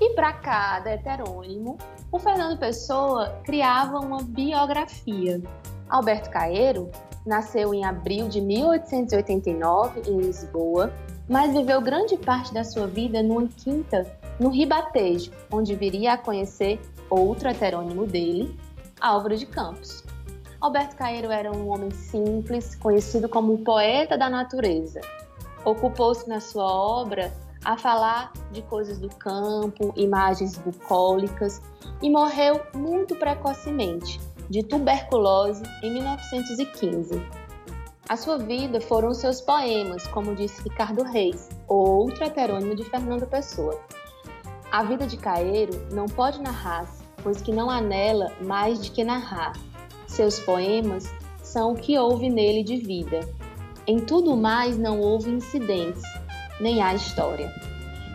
E 0.00 0.10
para 0.14 0.32
cada 0.32 0.90
heterônimo, 0.90 1.78
o 2.12 2.18
Fernando 2.18 2.58
Pessoa 2.58 3.40
criava 3.44 3.98
uma 3.98 4.22
biografia. 4.22 5.40
Alberto 5.88 6.30
Caeiro 6.30 6.90
nasceu 7.24 7.74
em 7.74 7.84
abril 7.84 8.28
de 8.28 8.40
1889 8.40 10.02
em 10.08 10.18
Lisboa, 10.18 10.92
mas 11.28 11.52
viveu 11.52 11.80
grande 11.80 12.16
parte 12.16 12.54
da 12.54 12.62
sua 12.62 12.86
vida 12.86 13.22
numa 13.22 13.48
quinta 13.48 14.06
no 14.38 14.50
Ribatejo, 14.50 15.32
onde 15.50 15.74
viria 15.74 16.12
a 16.12 16.18
conhecer 16.18 16.78
outro 17.10 17.48
heterônimo 17.48 18.06
dele, 18.06 18.58
Álvaro 19.00 19.36
de 19.36 19.46
Campos. 19.46 20.04
Alberto 20.60 20.96
Caeiro 20.96 21.30
era 21.30 21.52
um 21.52 21.68
homem 21.68 21.90
simples, 21.90 22.74
conhecido 22.76 23.28
como 23.28 23.54
o 23.54 23.58
poeta 23.58 24.16
da 24.16 24.28
natureza. 24.28 25.00
Ocupou-se 25.64 26.28
na 26.28 26.40
sua 26.40 26.64
obra 26.64 27.32
a 27.64 27.76
falar 27.76 28.32
de 28.52 28.62
coisas 28.62 28.98
do 28.98 29.08
campo, 29.08 29.92
imagens 29.96 30.56
bucólicas 30.56 31.60
e 32.00 32.08
morreu 32.08 32.60
muito 32.74 33.14
precocemente, 33.16 34.20
de 34.48 34.62
tuberculose, 34.62 35.62
em 35.82 35.92
1915. 35.92 37.20
A 38.08 38.16
sua 38.16 38.38
vida 38.38 38.80
foram 38.80 39.12
seus 39.12 39.40
poemas, 39.40 40.06
como 40.06 40.36
disse 40.36 40.62
Ricardo 40.62 41.02
Reis, 41.02 41.48
outro 41.66 42.24
heterônimo 42.24 42.76
de 42.76 42.84
Fernando 42.84 43.26
Pessoa. 43.26 43.80
A 44.76 44.82
vida 44.82 45.06
de 45.06 45.16
Caeiro 45.16 45.88
não 45.90 46.04
pode 46.04 46.38
narrar-se, 46.38 47.02
pois 47.22 47.40
que 47.40 47.50
não 47.50 47.70
há 47.70 47.80
nela 47.80 48.30
mais 48.42 48.78
de 48.78 48.90
que 48.90 49.02
narrar. 49.02 49.54
Seus 50.06 50.38
poemas 50.40 51.10
são 51.42 51.72
o 51.72 51.74
que 51.74 51.98
houve 51.98 52.28
nele 52.28 52.62
de 52.62 52.76
vida. 52.76 53.20
Em 53.86 53.98
tudo 53.98 54.36
mais 54.36 54.76
não 54.76 55.00
houve 55.00 55.30
incidentes, 55.30 56.02
nem 56.60 56.82
há 56.82 56.94
história. 56.94 57.50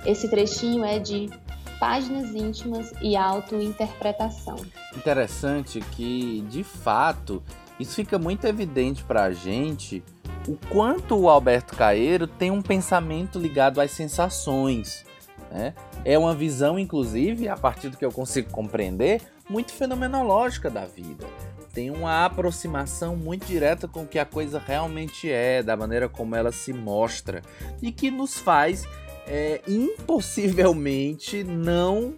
Esse 0.06 0.30
trechinho 0.30 0.86
é 0.86 1.00
de 1.00 1.32
páginas 1.80 2.36
íntimas 2.36 2.94
e 3.02 3.16
autointerpretação. 3.16 4.58
Interessante 4.96 5.80
que, 5.80 6.42
de 6.42 6.64
fato, 6.64 7.42
isso 7.80 7.96
fica 7.96 8.20
muito 8.20 8.46
evidente 8.46 9.04
para 9.04 9.24
a 9.24 9.32
gente 9.34 10.04
o 10.48 10.56
quanto 10.70 11.16
o 11.18 11.28
Alberto 11.28 11.76
Caeiro 11.76 12.28
tem 12.28 12.52
um 12.52 12.62
pensamento 12.62 13.40
ligado 13.40 13.82
às 13.82 13.90
sensações. 13.90 15.10
Né? 15.52 15.74
É 16.06 16.18
uma 16.18 16.34
visão, 16.34 16.80
inclusive, 16.80 17.50
a 17.50 17.58
partir 17.58 17.90
do 17.90 17.98
que 17.98 18.06
eu 18.06 18.12
consigo 18.12 18.50
compreender, 18.50 19.22
muito 19.50 19.74
fenomenológica 19.74 20.70
da 20.70 20.86
vida. 20.86 21.26
Tem 21.74 21.90
uma 21.90 22.26
aproximação 22.26 23.16
muito 23.16 23.46
direta 23.46 23.88
com 23.88 24.04
o 24.04 24.08
que 24.08 24.18
a 24.18 24.26
coisa 24.26 24.60
realmente 24.66 25.30
é, 25.30 25.62
da 25.62 25.76
maneira 25.76 26.08
como 26.08 26.36
ela 26.36 26.52
se 26.52 26.74
mostra, 26.74 27.42
e 27.82 27.92
que 27.92 28.10
nos 28.10 28.40
faz 28.40 28.88
é, 29.28 29.62
impossivelmente 29.68 31.44
não 31.44 32.14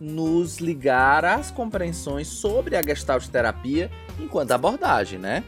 nos 0.00 0.58
ligar 0.58 1.24
às 1.24 1.50
compreensões 1.50 2.28
sobre 2.28 2.76
a 2.76 2.82
gestalt 2.82 3.26
terapia 3.28 3.90
enquanto 4.20 4.52
abordagem, 4.52 5.18
né? 5.18 5.42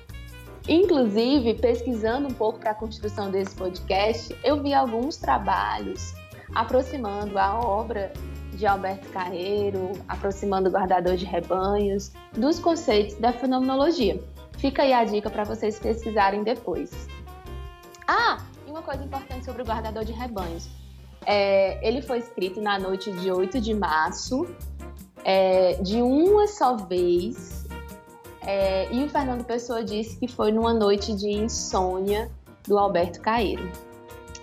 Inclusive, 0.68 1.54
pesquisando 1.54 2.28
um 2.28 2.34
pouco 2.34 2.58
para 2.58 2.72
a 2.72 2.74
construção 2.74 3.30
desse 3.30 3.54
podcast, 3.54 4.36
eu 4.44 4.62
vi 4.62 4.74
alguns 4.74 5.16
trabalhos 5.16 6.14
aproximando 6.54 7.38
a 7.38 7.58
obra 7.58 8.12
de 8.52 8.66
Alberto 8.66 9.08
Carreiro, 9.10 9.92
aproximando 10.08 10.68
o 10.68 10.72
guardador 10.72 11.16
de 11.16 11.24
rebanhos, 11.24 12.12
dos 12.32 12.58
conceitos 12.58 13.16
da 13.16 13.32
fenomenologia. 13.32 14.20
Fica 14.58 14.82
aí 14.82 14.92
a 14.92 15.04
dica 15.04 15.30
para 15.30 15.44
vocês 15.44 15.78
pesquisarem 15.78 16.42
depois. 16.42 16.90
Ah, 18.06 18.38
e 18.66 18.70
uma 18.70 18.82
coisa 18.82 19.04
importante 19.04 19.44
sobre 19.44 19.62
o 19.62 19.64
guardador 19.64 20.04
de 20.04 20.12
rebanhos. 20.12 20.68
É, 21.24 21.86
ele 21.86 22.02
foi 22.02 22.18
escrito 22.18 22.60
na 22.60 22.78
noite 22.78 23.12
de 23.12 23.30
8 23.30 23.60
de 23.60 23.74
março, 23.74 24.46
é, 25.24 25.74
de 25.74 26.02
uma 26.02 26.46
só 26.46 26.76
vez, 26.76 27.66
é, 28.40 28.90
e 28.92 29.04
o 29.04 29.10
Fernando 29.10 29.44
Pessoa 29.44 29.84
disse 29.84 30.18
que 30.18 30.26
foi 30.26 30.50
numa 30.50 30.72
noite 30.72 31.14
de 31.14 31.28
insônia 31.28 32.30
do 32.66 32.78
Alberto 32.78 33.20
Caeiro. 33.20 33.70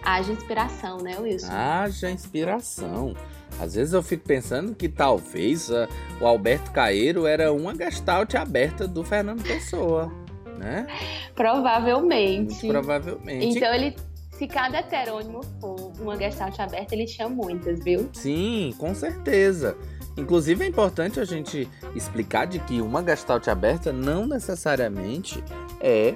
Haja 0.05 0.31
inspiração, 0.31 0.97
né, 0.99 1.17
Wilson? 1.19 1.51
Haja 1.51 2.11
inspiração. 2.11 3.15
Às 3.59 3.73
vezes 3.73 3.93
eu 3.93 4.03
fico 4.03 4.23
pensando 4.23 4.75
que 4.75 4.87
talvez 4.87 5.69
uh, 5.69 5.87
o 6.21 6.27
Alberto 6.27 6.71
Caeiro 6.71 7.25
era 7.25 7.51
uma 7.51 7.73
gestalt 7.73 8.35
aberta 8.35 8.87
do 8.87 9.03
Fernando 9.03 9.41
Pessoa, 9.41 10.11
né? 10.59 10.85
Provavelmente. 11.33 12.67
Provavelmente. 12.67 13.57
Então 13.57 13.73
ele, 13.73 13.95
se 14.31 14.47
cada 14.47 14.79
heterônimo 14.79 15.41
for 15.59 15.91
uma 15.99 16.15
gestalt 16.17 16.59
aberta, 16.59 16.93
ele 16.93 17.05
tinha 17.05 17.27
muitas, 17.27 17.83
viu? 17.83 18.09
Sim, 18.13 18.75
com 18.77 18.93
certeza. 18.93 19.75
Inclusive 20.17 20.63
é 20.63 20.67
importante 20.67 21.19
a 21.19 21.25
gente 21.25 21.67
explicar 21.93 22.45
de 22.45 22.59
que 22.59 22.79
uma 22.81 23.03
gestalt 23.03 23.47
aberta 23.47 23.91
não 23.91 24.25
necessariamente 24.25 25.43
é 25.81 26.15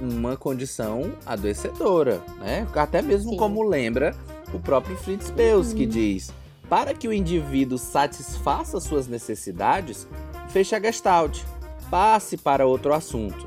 uma 0.00 0.36
condição 0.36 1.12
adoecedora, 1.26 2.22
né? 2.38 2.66
Até 2.74 3.02
mesmo 3.02 3.32
Sim. 3.32 3.36
como 3.36 3.62
lembra 3.62 4.14
o 4.52 4.58
próprio 4.58 4.96
Fritz 4.96 5.30
Perls, 5.30 5.72
uhum. 5.72 5.78
que 5.78 5.86
diz: 5.86 6.32
para 6.68 6.94
que 6.94 7.08
o 7.08 7.12
indivíduo 7.12 7.78
satisfaça 7.78 8.80
suas 8.80 9.06
necessidades, 9.06 10.06
feche 10.48 10.74
a 10.74 10.80
gestalt, 10.80 11.42
passe 11.90 12.36
para 12.36 12.66
outro 12.66 12.94
assunto. 12.94 13.46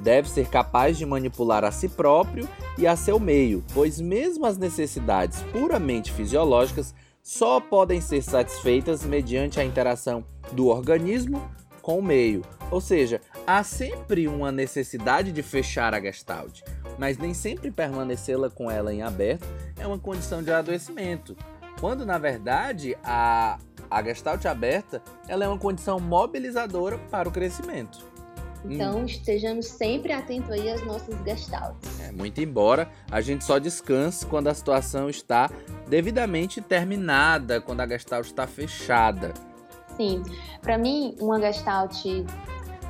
Deve 0.00 0.28
ser 0.28 0.48
capaz 0.48 0.98
de 0.98 1.06
manipular 1.06 1.64
a 1.64 1.70
si 1.70 1.88
próprio 1.88 2.48
e 2.76 2.86
a 2.86 2.96
seu 2.96 3.20
meio, 3.20 3.64
pois 3.72 4.00
mesmo 4.00 4.44
as 4.44 4.58
necessidades 4.58 5.40
puramente 5.52 6.12
fisiológicas 6.12 6.92
só 7.22 7.60
podem 7.60 8.00
ser 8.00 8.22
satisfeitas 8.22 9.04
mediante 9.04 9.58
a 9.60 9.64
interação 9.64 10.24
do 10.52 10.66
organismo 10.66 11.40
com 11.80 11.98
o 11.98 12.02
meio. 12.02 12.42
Ou 12.70 12.80
seja, 12.80 13.20
há 13.46 13.62
sempre 13.62 14.26
uma 14.26 14.50
necessidade 14.50 15.32
de 15.32 15.42
fechar 15.42 15.94
a 15.94 16.00
gestalt, 16.00 16.62
mas 16.98 17.18
nem 17.18 17.34
sempre 17.34 17.70
permanecê-la 17.70 18.50
com 18.50 18.70
ela 18.70 18.92
em 18.92 19.02
aberto 19.02 19.46
é 19.78 19.86
uma 19.86 19.98
condição 19.98 20.42
de 20.42 20.52
adoecimento. 20.52 21.36
Quando 21.80 22.06
na 22.06 22.18
verdade 22.18 22.96
a, 23.04 23.58
a 23.90 24.02
gestalt 24.02 24.44
aberta 24.46 25.02
ela 25.28 25.44
é 25.44 25.48
uma 25.48 25.58
condição 25.58 26.00
mobilizadora 26.00 26.98
para 27.10 27.28
o 27.28 27.32
crescimento. 27.32 28.14
Então 28.64 29.00
hum. 29.00 29.04
estejamos 29.04 29.66
sempre 29.66 30.12
atentos 30.12 30.50
aí 30.50 30.70
às 30.70 30.82
nossas 30.84 31.14
gestaltes. 31.22 32.00
É, 32.00 32.10
muito 32.10 32.40
embora 32.40 32.88
a 33.10 33.20
gente 33.20 33.44
só 33.44 33.58
descanse 33.58 34.24
quando 34.24 34.48
a 34.48 34.54
situação 34.54 35.10
está 35.10 35.50
devidamente 35.86 36.60
terminada, 36.60 37.60
quando 37.60 37.80
a 37.80 37.86
gestalt 37.86 38.26
está 38.26 38.46
fechada. 38.46 39.34
Sim, 39.96 40.22
para 40.60 40.78
mim 40.78 41.14
uma 41.20 41.38
gestalt 41.40 42.04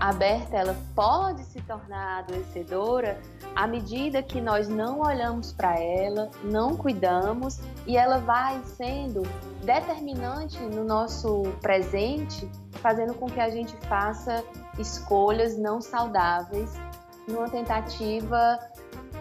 aberta 0.08 0.56
ela 0.56 0.76
pode 0.94 1.42
se 1.44 1.60
tornar 1.62 2.18
adoecedora 2.18 3.18
à 3.56 3.66
medida 3.66 4.22
que 4.22 4.40
nós 4.40 4.68
não 4.68 5.00
olhamos 5.00 5.52
para 5.52 5.78
ela, 5.80 6.30
não 6.44 6.76
cuidamos 6.76 7.58
e 7.86 7.96
ela 7.96 8.18
vai 8.18 8.60
sendo 8.64 9.22
determinante 9.62 10.58
no 10.60 10.84
nosso 10.84 11.42
presente, 11.62 12.48
fazendo 12.72 13.14
com 13.14 13.26
que 13.26 13.40
a 13.40 13.48
gente 13.48 13.74
faça 13.88 14.44
escolhas 14.78 15.56
não 15.56 15.80
saudáveis 15.80 16.74
numa 17.26 17.48
tentativa 17.48 18.58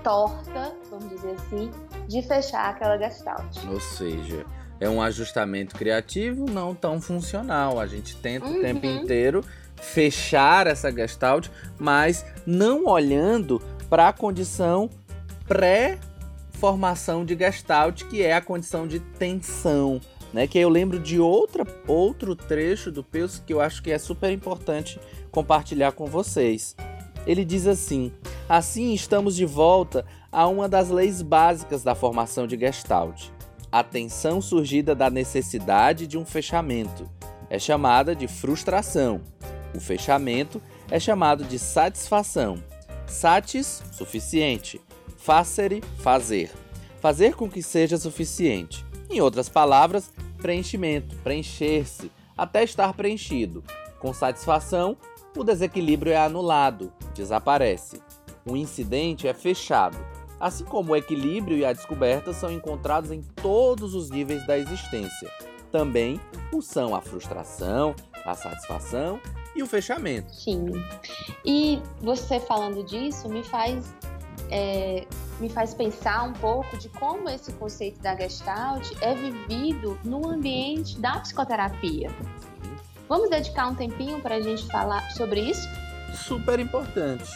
torta, 0.03 0.75
vamos 0.89 1.09
dizer 1.09 1.35
assim, 1.35 1.71
de 2.09 2.21
fechar 2.21 2.69
aquela 2.69 2.97
gestalt. 2.97 3.57
Ou 3.71 3.79
seja, 3.79 4.45
é 4.81 4.89
um 4.89 5.01
ajustamento 5.01 5.75
criativo 5.75 6.45
não 6.49 6.75
tão 6.75 6.99
funcional. 6.99 7.79
A 7.79 7.87
gente 7.87 8.17
tenta 8.17 8.45
uhum. 8.45 8.57
o 8.57 8.61
tempo 8.61 8.85
uhum. 8.85 8.97
inteiro 8.97 9.45
fechar 9.83 10.65
essa 10.65 10.91
gestalt, 10.91 11.49
mas 11.77 12.25
não 12.45 12.85
olhando 12.85 13.61
para 13.89 14.07
a 14.07 14.13
condição 14.13 14.89
pré-formação 15.47 17.25
de 17.25 17.35
gestalt, 17.35 18.03
que 18.05 18.23
é 18.23 18.33
a 18.33 18.41
condição 18.41 18.87
de 18.87 18.99
tensão. 18.99 19.99
Né, 20.31 20.47
que 20.47 20.57
eu 20.57 20.67
lembro 20.67 20.97
de 20.97 21.19
outra, 21.19 21.63
outro 21.87 22.35
trecho 22.35 22.91
do 22.91 23.03
Peus 23.03 23.37
que 23.37 23.53
eu 23.53 23.61
acho 23.61 23.83
que 23.83 23.91
é 23.91 23.99
super 23.99 24.31
importante 24.31 24.99
compartilhar 25.29 25.91
com 25.91 26.07
vocês. 26.07 26.75
Ele 27.27 27.45
diz 27.45 27.67
assim: 27.67 28.11
Assim 28.49 28.95
estamos 28.95 29.35
de 29.35 29.45
volta 29.45 30.03
a 30.31 30.47
uma 30.47 30.67
das 30.67 30.89
leis 30.89 31.21
básicas 31.21 31.83
da 31.83 31.93
formação 31.93 32.47
de 32.47 32.57
Gestalt, 32.57 33.27
a 33.71 33.83
tensão 33.83 34.41
surgida 34.41 34.95
da 34.95 35.07
necessidade 35.07 36.07
de 36.07 36.17
um 36.17 36.25
fechamento. 36.25 37.07
É 37.47 37.59
chamada 37.59 38.15
de 38.15 38.27
frustração. 38.27 39.21
O 39.73 39.79
fechamento 39.79 40.61
é 40.89 40.99
chamado 40.99 41.43
de 41.43 41.57
satisfação. 41.57 42.63
Satis, 43.07 43.81
suficiente. 43.91 44.79
Facere, 45.17 45.81
fazer. 45.99 46.51
Fazer 46.99 47.35
com 47.35 47.49
que 47.49 47.61
seja 47.61 47.97
suficiente. 47.97 48.85
Em 49.09 49.21
outras 49.21 49.49
palavras, 49.49 50.11
preenchimento, 50.37 51.15
preencher-se, 51.17 52.11
até 52.37 52.63
estar 52.63 52.93
preenchido. 52.93 53.63
Com 53.99 54.13
satisfação, 54.13 54.97
o 55.35 55.43
desequilíbrio 55.43 56.13
é 56.13 56.17
anulado, 56.17 56.91
desaparece. 57.13 58.01
O 58.45 58.55
incidente 58.57 59.27
é 59.27 59.33
fechado, 59.33 59.97
assim 60.39 60.65
como 60.65 60.91
o 60.91 60.95
equilíbrio 60.95 61.57
e 61.57 61.65
a 61.65 61.73
descoberta 61.73 62.33
são 62.33 62.51
encontrados 62.51 63.11
em 63.11 63.21
todos 63.21 63.95
os 63.95 64.09
níveis 64.09 64.45
da 64.45 64.57
existência. 64.57 65.29
Também 65.71 66.19
o 66.51 66.61
são 66.61 66.93
a 66.93 67.01
frustração, 67.01 67.95
a 68.25 68.35
satisfação 68.35 69.19
e 69.55 69.61
o 69.61 69.67
fechamento. 69.67 70.33
Sim. 70.33 70.71
E 71.45 71.81
você 72.01 72.39
falando 72.39 72.83
disso 72.83 73.29
me 73.29 73.43
faz 73.43 73.93
é, 74.49 75.05
me 75.39 75.49
faz 75.49 75.73
pensar 75.73 76.23
um 76.23 76.33
pouco 76.33 76.77
de 76.77 76.89
como 76.89 77.29
esse 77.29 77.51
conceito 77.53 77.99
da 78.01 78.15
Gestalt 78.15 78.91
é 79.01 79.13
vivido 79.13 79.99
no 80.03 80.27
ambiente 80.27 80.99
da 80.99 81.19
psicoterapia. 81.19 82.11
Vamos 83.09 83.29
dedicar 83.29 83.67
um 83.67 83.75
tempinho 83.75 84.21
para 84.21 84.35
a 84.35 84.41
gente 84.41 84.65
falar 84.67 85.09
sobre 85.11 85.41
isso? 85.41 85.67
Super 86.15 86.59
importante. 86.59 87.31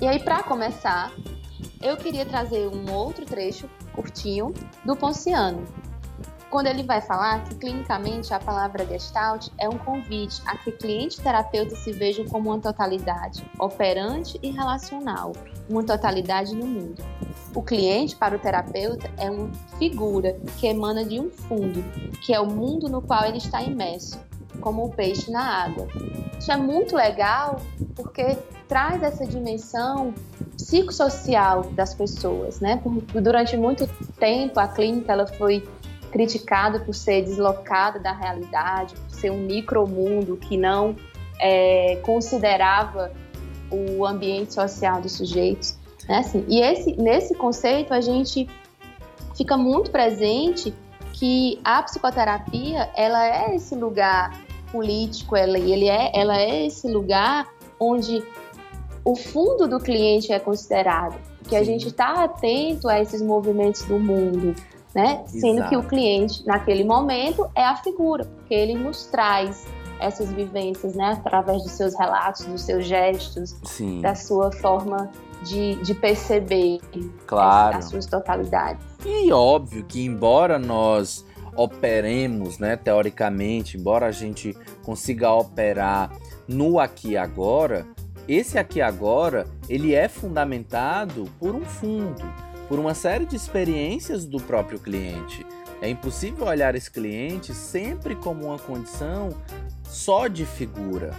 E 0.00 0.06
aí, 0.06 0.20
para 0.20 0.42
começar, 0.42 1.12
eu 1.82 1.96
queria 1.96 2.24
trazer 2.24 2.68
um 2.68 2.92
outro 2.92 3.26
trecho 3.26 3.68
curtinho 3.92 4.54
do 4.84 4.94
Ponciano, 4.94 5.66
quando 6.50 6.66
ele 6.66 6.82
vai 6.82 7.00
falar 7.00 7.44
que 7.44 7.54
clinicamente 7.54 8.32
a 8.32 8.38
palavra 8.38 8.86
gestalt 8.86 9.48
é 9.58 9.68
um 9.68 9.76
convite 9.76 10.40
a 10.46 10.56
que 10.56 10.72
cliente 10.72 11.20
e 11.20 11.22
terapeuta 11.22 11.76
se 11.76 11.92
vejam 11.92 12.24
como 12.26 12.50
uma 12.50 12.58
totalidade 12.58 13.44
operante 13.58 14.38
e 14.42 14.50
relacional, 14.50 15.32
uma 15.68 15.84
totalidade 15.84 16.54
no 16.54 16.66
mundo. 16.66 17.04
O 17.54 17.62
cliente 17.62 18.16
para 18.16 18.36
o 18.36 18.38
terapeuta 18.38 19.10
é 19.18 19.30
uma 19.30 19.50
figura 19.78 20.36
que 20.58 20.66
emana 20.66 21.04
de 21.04 21.20
um 21.20 21.30
fundo, 21.30 21.82
que 22.20 22.32
é 22.32 22.40
o 22.40 22.46
mundo 22.46 22.88
no 22.88 23.02
qual 23.02 23.24
ele 23.24 23.38
está 23.38 23.62
imerso, 23.62 24.18
como 24.60 24.86
o 24.86 24.90
peixe 24.90 25.30
na 25.30 25.64
água. 25.64 25.86
Isso 26.38 26.50
é 26.50 26.56
muito 26.56 26.96
legal 26.96 27.60
porque 27.94 28.38
traz 28.66 29.02
essa 29.02 29.26
dimensão 29.26 30.14
psicossocial 30.56 31.62
das 31.72 31.94
pessoas, 31.94 32.60
né? 32.60 32.80
Durante 33.22 33.56
muito 33.56 33.86
tempo 34.18 34.58
a 34.60 34.68
clínica 34.68 35.12
ela 35.12 35.26
foi 35.26 35.66
criticado 36.10 36.80
por 36.80 36.94
ser 36.94 37.22
deslocado 37.22 38.00
da 38.00 38.12
realidade, 38.12 38.94
por 38.94 39.10
ser 39.10 39.30
um 39.30 39.40
micromundo 39.40 40.36
que 40.36 40.56
não 40.56 40.96
é, 41.40 41.98
considerava 42.02 43.12
o 43.70 44.06
ambiente 44.06 44.54
social 44.54 45.00
dos 45.00 45.12
sujeitos. 45.12 45.76
Né? 46.08 46.18
Assim, 46.18 46.44
e 46.48 46.60
esse, 46.60 46.96
nesse 46.96 47.34
conceito 47.34 47.92
a 47.92 48.00
gente 48.00 48.48
fica 49.36 49.56
muito 49.56 49.90
presente 49.90 50.74
que 51.12 51.60
a 51.64 51.82
psicoterapia 51.82 52.90
ela 52.96 53.26
é 53.26 53.54
esse 53.54 53.74
lugar 53.74 54.40
político, 54.70 55.36
ela, 55.36 55.58
ele 55.58 55.88
é, 55.88 56.10
ela 56.14 56.38
é 56.38 56.66
esse 56.66 56.88
lugar 56.88 57.48
onde 57.78 58.22
o 59.04 59.16
fundo 59.16 59.66
do 59.66 59.80
cliente 59.80 60.32
é 60.32 60.38
considerado, 60.38 61.18
que 61.44 61.50
Sim. 61.50 61.56
a 61.56 61.62
gente 61.62 61.88
está 61.88 62.24
atento 62.24 62.88
a 62.88 63.00
esses 63.00 63.22
movimentos 63.22 63.82
do 63.82 63.98
mundo, 63.98 64.54
né? 64.98 65.22
Sendo 65.28 65.68
que 65.68 65.76
o 65.76 65.82
cliente, 65.84 66.44
naquele 66.44 66.82
momento, 66.82 67.48
é 67.54 67.64
a 67.64 67.76
figura, 67.76 68.24
porque 68.24 68.52
ele 68.52 68.74
nos 68.74 69.06
traz 69.06 69.64
essas 70.00 70.28
vivências, 70.32 70.96
né? 70.96 71.12
Através 71.12 71.62
dos 71.62 71.70
seus 71.70 71.96
relatos, 71.96 72.44
dos 72.46 72.62
seus 72.62 72.84
gestos, 72.84 73.54
Sim. 73.62 74.00
da 74.00 74.16
sua 74.16 74.50
forma 74.50 75.08
de, 75.44 75.76
de 75.84 75.94
perceber 75.94 76.80
claro. 77.28 77.78
as 77.78 77.84
suas 77.84 78.06
totalidades. 78.06 78.84
E 79.06 79.30
óbvio 79.32 79.84
que, 79.84 80.04
embora 80.04 80.58
nós 80.58 81.24
operemos, 81.54 82.58
né, 82.58 82.76
teoricamente, 82.76 83.76
embora 83.76 84.06
a 84.06 84.12
gente 84.12 84.56
consiga 84.82 85.32
operar 85.32 86.10
no 86.48 86.80
aqui 86.80 87.10
e 87.10 87.16
agora, 87.16 87.86
esse 88.26 88.58
aqui 88.58 88.80
e 88.80 88.82
agora, 88.82 89.46
ele 89.68 89.94
é 89.94 90.08
fundamentado 90.08 91.24
por 91.38 91.54
um 91.54 91.64
fundo, 91.64 92.22
por 92.68 92.78
uma 92.78 92.94
série 92.94 93.24
de 93.24 93.34
experiências 93.34 94.24
do 94.24 94.38
próprio 94.38 94.78
cliente. 94.78 95.44
É 95.80 95.88
impossível 95.88 96.46
olhar 96.46 96.74
esse 96.74 96.90
cliente 96.90 97.54
sempre 97.54 98.14
como 98.14 98.46
uma 98.46 98.58
condição 98.58 99.30
só 99.84 100.26
de 100.26 100.44
figura, 100.44 101.14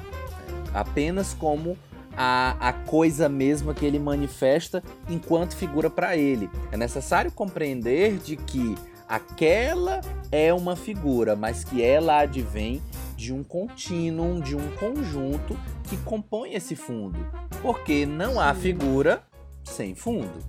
apenas 0.74 1.34
como 1.34 1.78
a, 2.16 2.56
a 2.60 2.74
coisa 2.74 3.30
mesma 3.30 3.74
que 3.74 3.86
ele 3.86 3.98
manifesta 3.98 4.84
enquanto 5.10 5.56
figura 5.56 5.90
para 5.90 6.16
ele. 6.16 6.50
É 6.72 6.78
necessário 6.78 7.32
compreender 7.32 8.18
de 8.18 8.36
que 8.36 8.76
aquela 9.08 10.02
é 10.32 10.54
uma 10.54 10.76
figura, 10.76 11.36
mas 11.36 11.64
que 11.64 11.82
ela 11.82 12.20
advém 12.20 12.82
de 13.16 13.34
um 13.34 13.44
contínuo, 13.44 14.42
de 14.42 14.56
um 14.56 14.70
conjunto 14.78 15.58
que 15.84 15.98
compõe 15.98 16.54
esse 16.54 16.76
fundo. 16.76 17.20
Porque 17.62 18.06
não 18.06 18.40
há 18.40 18.54
figura 18.54 19.24
sem 19.64 19.96
fundo. 19.96 20.40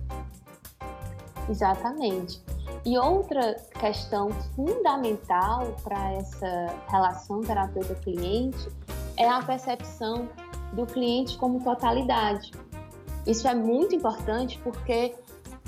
Exatamente. 1.49 2.41
E 2.85 2.97
outra 2.97 3.55
questão 3.79 4.29
fundamental 4.55 5.75
para 5.83 6.13
essa 6.13 6.75
relação 6.89 7.41
terapeuta-cliente 7.41 8.69
é 9.17 9.27
a 9.27 9.41
percepção 9.41 10.27
do 10.73 10.85
cliente 10.85 11.37
como 11.37 11.63
totalidade. 11.63 12.51
Isso 13.27 13.47
é 13.47 13.53
muito 13.53 13.95
importante 13.95 14.59
porque 14.63 15.13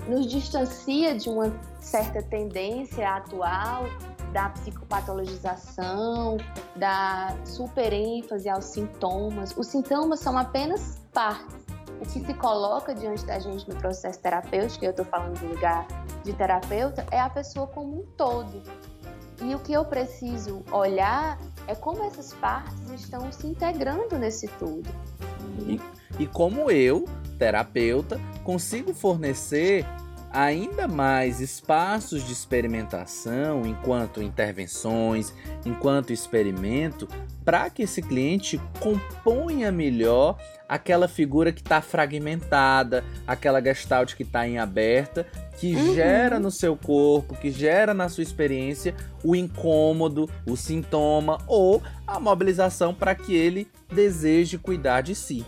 nos 0.07 0.25
distancia 0.25 1.15
de 1.15 1.29
uma 1.29 1.53
certa 1.79 2.21
tendência 2.21 3.07
atual 3.07 3.83
da 4.31 4.49
psicopatologização, 4.49 6.38
da 6.75 7.36
superênfase 7.45 8.49
aos 8.49 8.65
sintomas. 8.65 9.55
Os 9.55 9.67
sintomas 9.67 10.19
são 10.19 10.38
apenas 10.38 10.99
partes. 11.13 11.62
O 12.03 12.05
que 12.05 12.19
se 12.19 12.33
coloca 12.33 12.93
diante 12.93 13.25
da 13.25 13.39
gente 13.39 13.67
no 13.69 13.77
processo 13.77 14.19
terapêutico, 14.19 14.83
eu 14.83 14.91
estou 14.91 15.05
falando 15.05 15.39
do 15.39 15.47
lugar 15.47 15.87
de 16.21 16.33
terapeuta, 16.33 17.05
é 17.09 17.17
a 17.17 17.29
pessoa 17.29 17.65
como 17.65 18.01
um 18.01 18.05
todo. 18.17 18.61
E 19.41 19.55
o 19.55 19.59
que 19.59 19.71
eu 19.71 19.85
preciso 19.85 20.63
olhar 20.69 21.39
é 21.65 21.73
como 21.73 22.03
essas 22.03 22.33
partes 22.33 22.91
estão 22.91 23.31
se 23.31 23.47
integrando 23.47 24.17
nesse 24.17 24.49
tudo. 24.59 24.89
E, 25.59 25.79
e 26.19 26.27
como 26.27 26.69
eu, 26.69 27.05
terapeuta, 27.39 28.19
consigo 28.43 28.93
fornecer 28.93 29.85
ainda 30.33 30.87
mais 30.87 31.39
espaços 31.39 32.25
de 32.25 32.33
experimentação 32.33 33.65
enquanto 33.67 34.21
intervenções, 34.21 35.31
enquanto 35.63 36.11
experimento, 36.11 37.07
para 37.45 37.69
que 37.69 37.83
esse 37.83 38.01
cliente 38.01 38.59
componha 38.79 39.71
melhor 39.71 40.37
aquela 40.67 41.07
figura 41.07 41.51
que 41.51 41.61
está 41.61 41.81
fragmentada, 41.81 43.03
aquela 43.27 43.61
gestalt 43.61 44.15
que 44.15 44.23
está 44.23 44.47
em 44.47 44.57
aberta, 44.57 45.27
que 45.57 45.75
uhum. 45.75 45.93
gera 45.93 46.39
no 46.39 46.49
seu 46.49 46.75
corpo, 46.75 47.35
que 47.35 47.51
gera 47.51 47.93
na 47.93 48.09
sua 48.09 48.23
experiência 48.23 48.95
o 49.23 49.35
incômodo, 49.35 50.27
o 50.47 50.57
sintoma 50.57 51.37
ou 51.45 51.81
a 52.07 52.19
mobilização 52.19 52.91
para 52.91 53.13
que 53.13 53.35
ele 53.35 53.67
deseje 53.93 54.57
cuidar 54.57 55.01
de 55.01 55.13
si. 55.13 55.45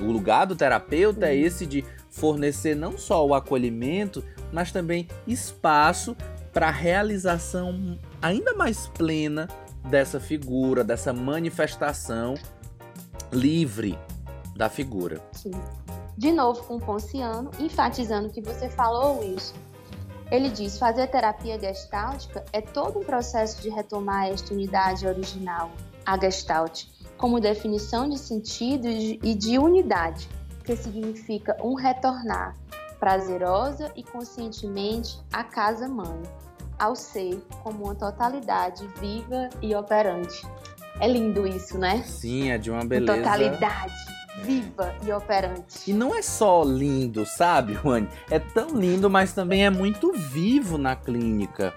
O 0.00 0.12
lugar 0.12 0.44
do 0.46 0.56
terapeuta 0.56 1.26
é 1.26 1.36
esse 1.36 1.66
de 1.66 1.84
fornecer 2.18 2.74
não 2.74 2.98
só 2.98 3.24
o 3.24 3.32
acolhimento, 3.32 4.24
mas 4.52 4.72
também 4.72 5.06
espaço 5.26 6.16
para 6.52 6.68
a 6.68 6.72
realização 6.72 7.98
ainda 8.20 8.54
mais 8.54 8.88
plena 8.88 9.48
dessa 9.88 10.18
figura, 10.18 10.82
dessa 10.82 11.12
manifestação 11.12 12.34
livre 13.32 13.98
da 14.56 14.68
figura. 14.68 15.20
Sim. 15.32 15.52
De 16.16 16.32
novo 16.32 16.64
com 16.64 16.80
Ponciano, 16.80 17.50
enfatizando 17.60 18.28
que 18.28 18.40
você 18.40 18.68
falou 18.68 19.22
isso. 19.22 19.54
Ele 20.30 20.50
diz: 20.50 20.76
fazer 20.78 21.06
terapia 21.06 21.58
gestáltica 21.58 22.44
é 22.52 22.60
todo 22.60 22.98
um 22.98 23.04
processo 23.04 23.62
de 23.62 23.68
retomar 23.68 24.26
esta 24.26 24.52
unidade 24.52 25.06
original, 25.06 25.70
a 26.04 26.18
gestalt, 26.18 26.86
como 27.16 27.40
definição 27.40 28.08
de 28.08 28.18
sentido 28.18 28.88
e 28.88 29.34
de 29.34 29.58
unidade, 29.58 30.28
que 30.68 30.76
significa 30.76 31.56
um 31.64 31.72
retornar 31.72 32.54
prazerosa 33.00 33.90
e 33.96 34.02
conscientemente 34.02 35.18
à 35.32 35.42
casa-mãe, 35.42 36.20
ao 36.78 36.94
ser 36.94 37.42
como 37.62 37.84
uma 37.84 37.94
totalidade 37.94 38.86
viva 39.00 39.48
e 39.62 39.74
operante. 39.74 40.46
É 41.00 41.08
lindo 41.08 41.46
isso, 41.46 41.78
né? 41.78 42.02
Sim, 42.02 42.50
é 42.50 42.58
de 42.58 42.70
uma 42.70 42.84
beleza. 42.84 43.16
Totalidade 43.16 43.94
viva 44.42 44.94
e 45.06 45.10
operante. 45.10 45.90
E 45.90 45.94
não 45.94 46.14
é 46.14 46.20
só 46.20 46.62
lindo, 46.62 47.24
sabe, 47.24 47.72
Juane? 47.72 48.08
É 48.30 48.38
tão 48.38 48.78
lindo, 48.78 49.08
mas 49.08 49.32
também 49.32 49.64
é 49.64 49.70
muito 49.70 50.12
vivo 50.12 50.76
na 50.76 50.94
clínica. 50.94 51.72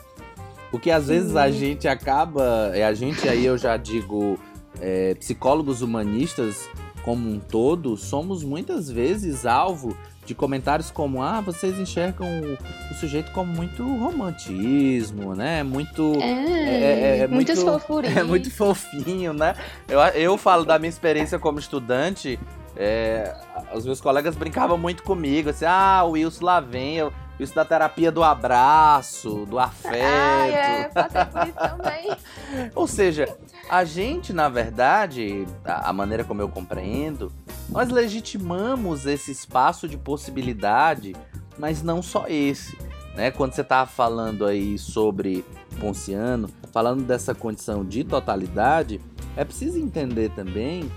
Porque 0.69 0.91
às 0.91 1.04
Sim. 1.04 1.13
vezes 1.13 1.36
a 1.38 1.49
gente 1.49 1.88
acaba, 1.88 2.71
é 2.73 2.84
a 2.84 2.93
gente 2.93 3.27
aí 3.30 3.45
eu 3.45 3.58
já 3.58 3.77
digo, 3.77 4.38
é, 4.82 5.15
psicólogos 5.15 5.82
humanistas 5.82 6.69
como 7.04 7.30
um 7.30 7.40
todo, 7.40 7.98
somos 7.98 8.44
muitas 8.44 8.90
vezes 8.90 9.46
alvo 9.46 9.98
de 10.26 10.36
comentários 10.36 10.92
como 10.92 11.22
ah 11.22 11.42
vocês 11.42 11.80
enxergam 11.80 12.28
o, 12.28 12.54
o 12.92 12.94
sujeito 12.96 13.32
como 13.32 13.52
muito 13.52 13.84
romantismo 13.98 15.34
né? 15.34 15.64
Muito 15.64 16.14
é, 16.22 16.32
é, 16.32 17.18
é, 17.18 17.18
é 17.20 17.28
muito 17.28 17.52
é 18.16 18.24
muito 18.24 18.52
fofinho 18.52 19.34
né? 19.34 19.56
Eu, 19.88 20.00
eu 20.00 20.38
falo 20.38 20.64
da 20.64 20.78
minha 20.78 20.90
experiência 20.90 21.40
como 21.40 21.60
estudante 21.60 22.40
é, 22.78 23.36
os 23.74 23.86
meus 23.86 24.00
colegas 24.00 24.36
brincavam 24.36 24.78
muito 24.78 25.04
comigo 25.04 25.50
assim 25.50 25.66
ah 25.66 26.04
o 26.06 26.12
Wilson 26.12 26.46
lá 26.46 26.60
vem 26.60 26.98
eu, 26.98 27.12
isso 27.39 27.56
da 27.56 27.65
terapia 27.65 28.12
do 28.12 28.24
abraço, 28.24 29.46
do 29.46 29.58
afeto. 29.58 30.06
Ah, 30.06 30.48
é, 30.48 30.88
passei 30.89 31.26
por 31.26 31.48
isso 31.48 31.58
também. 31.58 32.17
Ou 32.76 32.88
seja, 32.88 33.38
a 33.70 33.84
gente, 33.84 34.34
na 34.34 34.50
verdade, 34.50 35.46
a 35.65 35.91
maneira 35.91 36.24
como 36.24 36.41
eu 36.41 36.50
compreendo, 36.50 37.32
nós 37.70 37.89
legitimamos 37.89 39.06
esse 39.06 39.32
espaço 39.32 39.88
de 39.88 39.98
possibilidade, 39.98 41.15
mas 41.58 41.82
não 41.82 42.02
só 42.02 42.26
esse. 42.28 42.78
Né? 43.15 43.32
Quando 43.32 43.54
você 43.54 43.62
estava 43.62 43.89
falando 43.89 44.46
aí 44.46 44.78
sobre 44.78 45.44
Ponciano, 45.80 46.50
falando 46.72 47.04
dessa 47.04 47.34
condição 47.34 47.84
de 47.84 48.04
totalidade, 48.04 49.02
é 49.36 49.44
preciso 49.44 49.80
entender 49.80 50.30
também 50.32 50.91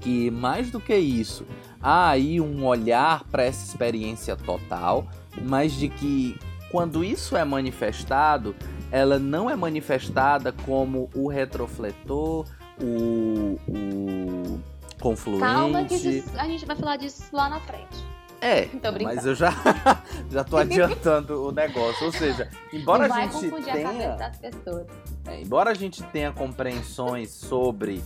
que 0.00 0.30
mais 0.30 0.70
do 0.70 0.78
que 0.78 0.96
isso, 0.96 1.44
há 1.82 2.10
aí 2.10 2.40
um 2.40 2.64
olhar 2.64 3.24
para 3.24 3.42
essa 3.42 3.64
experiência 3.64 4.36
total, 4.36 5.06
mas 5.42 5.72
de 5.72 5.88
que 5.88 6.38
quando 6.70 7.04
isso 7.04 7.36
é 7.36 7.44
manifestado, 7.44 8.54
ela 8.90 9.18
não 9.18 9.48
é 9.48 9.56
manifestada 9.56 10.52
como 10.52 11.08
o 11.14 11.28
retrofletor, 11.28 12.46
o, 12.80 13.58
o 13.68 14.60
confluente. 15.00 15.40
Calma 15.42 15.84
que 15.84 15.94
a 16.36 16.44
gente 16.46 16.66
vai 16.66 16.76
falar 16.76 16.96
disso 16.96 17.24
lá 17.32 17.48
na 17.48 17.60
frente. 17.60 18.15
É, 18.40 18.68
mas 19.02 19.24
eu 19.24 19.34
já 19.34 19.50
já 20.30 20.44
tô 20.44 20.56
adiantando 20.56 21.48
o 21.48 21.52
negócio, 21.52 22.06
ou 22.06 22.12
seja, 22.12 22.48
embora 22.72 23.06
a 23.06 23.26
gente 23.26 23.50
tenha, 23.50 24.14
a 24.14 25.30
é, 25.30 25.40
embora 25.40 25.70
a 25.70 25.74
gente 25.74 26.02
tenha 26.04 26.32
compreensões 26.32 27.30
sobre 27.30 28.02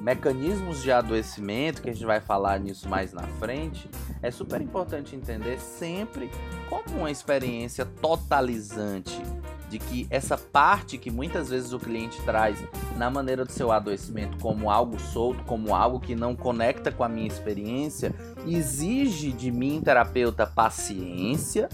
mecanismos 0.00 0.82
de 0.82 0.92
adoecimento, 0.92 1.82
que 1.82 1.90
a 1.90 1.92
gente 1.92 2.06
vai 2.06 2.20
falar 2.20 2.60
nisso 2.60 2.88
mais 2.88 3.12
na 3.12 3.22
frente, 3.38 3.88
é 4.22 4.30
super 4.30 4.60
importante 4.60 5.14
entender 5.14 5.58
sempre 5.58 6.30
como 6.68 6.98
uma 6.98 7.10
experiência 7.10 7.84
totalizante 7.84 9.20
de 9.68 9.78
que 9.78 10.06
essa 10.10 10.36
parte 10.36 10.96
que 10.98 11.10
muitas 11.10 11.50
vezes 11.50 11.72
o 11.72 11.78
cliente 11.78 12.20
traz 12.22 12.58
na 12.96 13.10
maneira 13.10 13.44
do 13.44 13.52
seu 13.52 13.72
adoecimento 13.72 14.38
como 14.38 14.70
algo 14.70 14.98
solto, 14.98 15.42
como 15.44 15.74
algo 15.74 16.00
que 16.00 16.14
não 16.14 16.34
conecta 16.36 16.92
com 16.92 17.02
a 17.02 17.08
minha 17.08 17.26
experiência, 17.26 18.14
exige 18.46 19.32
de 19.32 19.50
mim, 19.50 19.80
terapeuta, 19.82 20.46
paciência, 20.46 21.68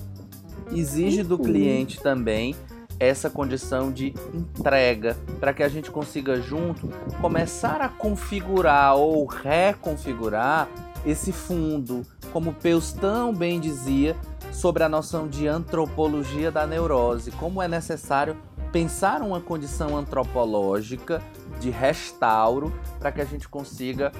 exige 0.70 1.22
do 1.22 1.38
cliente 1.38 2.00
também 2.00 2.54
essa 2.98 3.28
condição 3.28 3.90
de 3.90 4.14
entrega 4.32 5.16
para 5.40 5.52
que 5.52 5.62
a 5.62 5.68
gente 5.68 5.90
consiga 5.90 6.40
junto 6.40 6.88
começar 7.20 7.80
a 7.80 7.88
configurar 7.88 8.94
ou 8.94 9.26
reconfigurar 9.26 10.68
esse 11.04 11.32
fundo, 11.32 12.02
como 12.32 12.52
Peus 12.52 12.92
tão 12.92 13.34
bem 13.34 13.58
dizia, 13.58 14.16
sobre 14.52 14.84
a 14.84 14.88
noção 14.88 15.26
de 15.26 15.48
antropologia 15.48 16.52
da 16.52 16.66
neurose, 16.66 17.32
como 17.32 17.60
é 17.60 17.66
necessário 17.66 18.36
pensar 18.70 19.20
uma 19.22 19.40
condição 19.40 19.96
antropológica 19.96 21.22
de 21.58 21.70
restauro 21.70 22.72
para 23.00 23.10
que 23.10 23.20
a 23.20 23.24
gente 23.24 23.48
consiga 23.48 24.12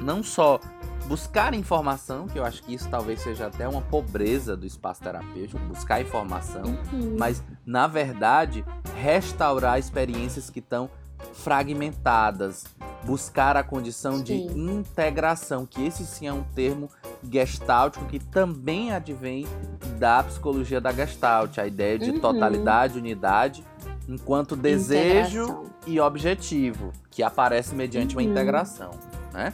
não 0.00 0.22
só 0.22 0.58
buscar 1.06 1.52
informação, 1.54 2.26
que 2.26 2.38
eu 2.38 2.44
acho 2.44 2.62
que 2.62 2.74
isso 2.74 2.88
talvez 2.88 3.20
seja 3.20 3.46
até 3.46 3.68
uma 3.68 3.82
pobreza 3.82 4.56
do 4.56 4.66
espaço 4.66 5.02
terapêutico, 5.02 5.58
buscar 5.66 6.00
informação, 6.00 6.64
uhum. 6.92 7.16
mas 7.18 7.42
na 7.66 7.86
verdade 7.86 8.64
restaurar 8.96 9.78
experiências 9.78 10.48
que 10.48 10.60
estão 10.60 10.88
fragmentadas, 11.32 12.64
buscar 13.04 13.56
a 13.56 13.62
condição 13.62 14.18
sim. 14.18 14.24
de 14.24 14.34
integração, 14.34 15.66
que 15.66 15.84
esse 15.84 16.04
sim 16.06 16.26
é 16.26 16.32
um 16.32 16.42
termo 16.42 16.90
gestáltico 17.30 18.04
que 18.06 18.18
também 18.18 18.92
advém 18.92 19.46
da 19.98 20.22
psicologia 20.22 20.80
da 20.80 20.92
gestalt, 20.92 21.58
a 21.58 21.66
ideia 21.66 21.98
de 21.98 22.10
uhum. 22.10 22.20
totalidade, 22.20 22.98
unidade, 22.98 23.64
enquanto 24.08 24.56
desejo 24.56 25.42
integração. 25.42 25.64
e 25.86 26.00
objetivo, 26.00 26.92
que 27.10 27.22
aparece 27.22 27.74
mediante 27.74 28.16
uhum. 28.16 28.22
uma 28.22 28.30
integração, 28.30 28.90
né? 29.32 29.52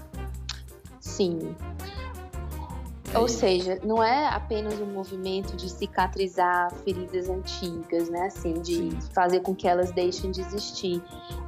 Sim. 1.00 1.54
Ou 3.14 3.26
seja, 3.26 3.78
não 3.82 4.02
é 4.02 4.28
apenas 4.28 4.80
um 4.80 4.86
movimento 4.86 5.56
de 5.56 5.68
cicatrizar 5.68 6.72
feridas 6.84 7.28
antigas, 7.28 8.08
né? 8.08 8.26
Assim, 8.26 8.54
de 8.54 8.76
Sim. 8.76 8.98
fazer 9.12 9.40
com 9.40 9.54
que 9.54 9.66
elas 9.66 9.90
deixem 9.90 10.30
de 10.30 10.40
existir, 10.40 11.02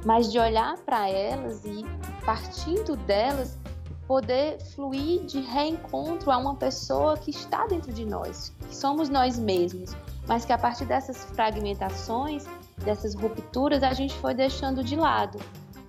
mas 0.05 0.29
de 0.29 0.37
olhar 0.37 0.77
para 0.79 1.09
elas 1.09 1.63
e, 1.63 1.85
partindo 2.25 2.97
delas, 2.97 3.57
poder 4.05 4.59
fluir 4.75 5.23
de 5.23 5.39
reencontro 5.39 6.29
a 6.31 6.37
uma 6.37 6.55
pessoa 6.55 7.17
que 7.17 7.31
está 7.31 7.65
dentro 7.65 7.93
de 7.93 8.05
nós, 8.05 8.53
que 8.67 8.75
somos 8.75 9.07
nós 9.07 9.39
mesmos, 9.39 9.95
mas 10.27 10.43
que 10.43 10.51
a 10.51 10.57
partir 10.57 10.85
dessas 10.85 11.23
fragmentações, 11.25 12.45
dessas 12.83 13.15
rupturas, 13.15 13.83
a 13.83 13.93
gente 13.93 14.13
foi 14.15 14.33
deixando 14.33 14.83
de 14.83 14.97
lado. 14.97 15.39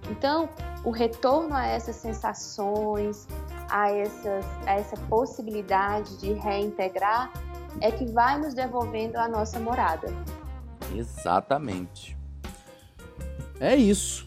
Então, 0.09 0.49
o 0.85 0.91
retorno 0.91 1.55
a 1.55 1.67
essas 1.67 1.97
sensações, 1.97 3.27
a, 3.69 3.91
essas, 3.91 4.45
a 4.67 4.73
essa 4.73 4.97
possibilidade 5.09 6.17
de 6.19 6.33
reintegrar, 6.33 7.33
é 7.81 7.91
que 7.91 8.07
vai 8.07 8.39
nos 8.39 8.55
devolvendo 8.55 9.17
a 9.17 9.29
nossa 9.29 9.59
morada. 9.59 10.07
Exatamente. 10.95 12.17
É 13.59 13.75
isso. 13.75 14.27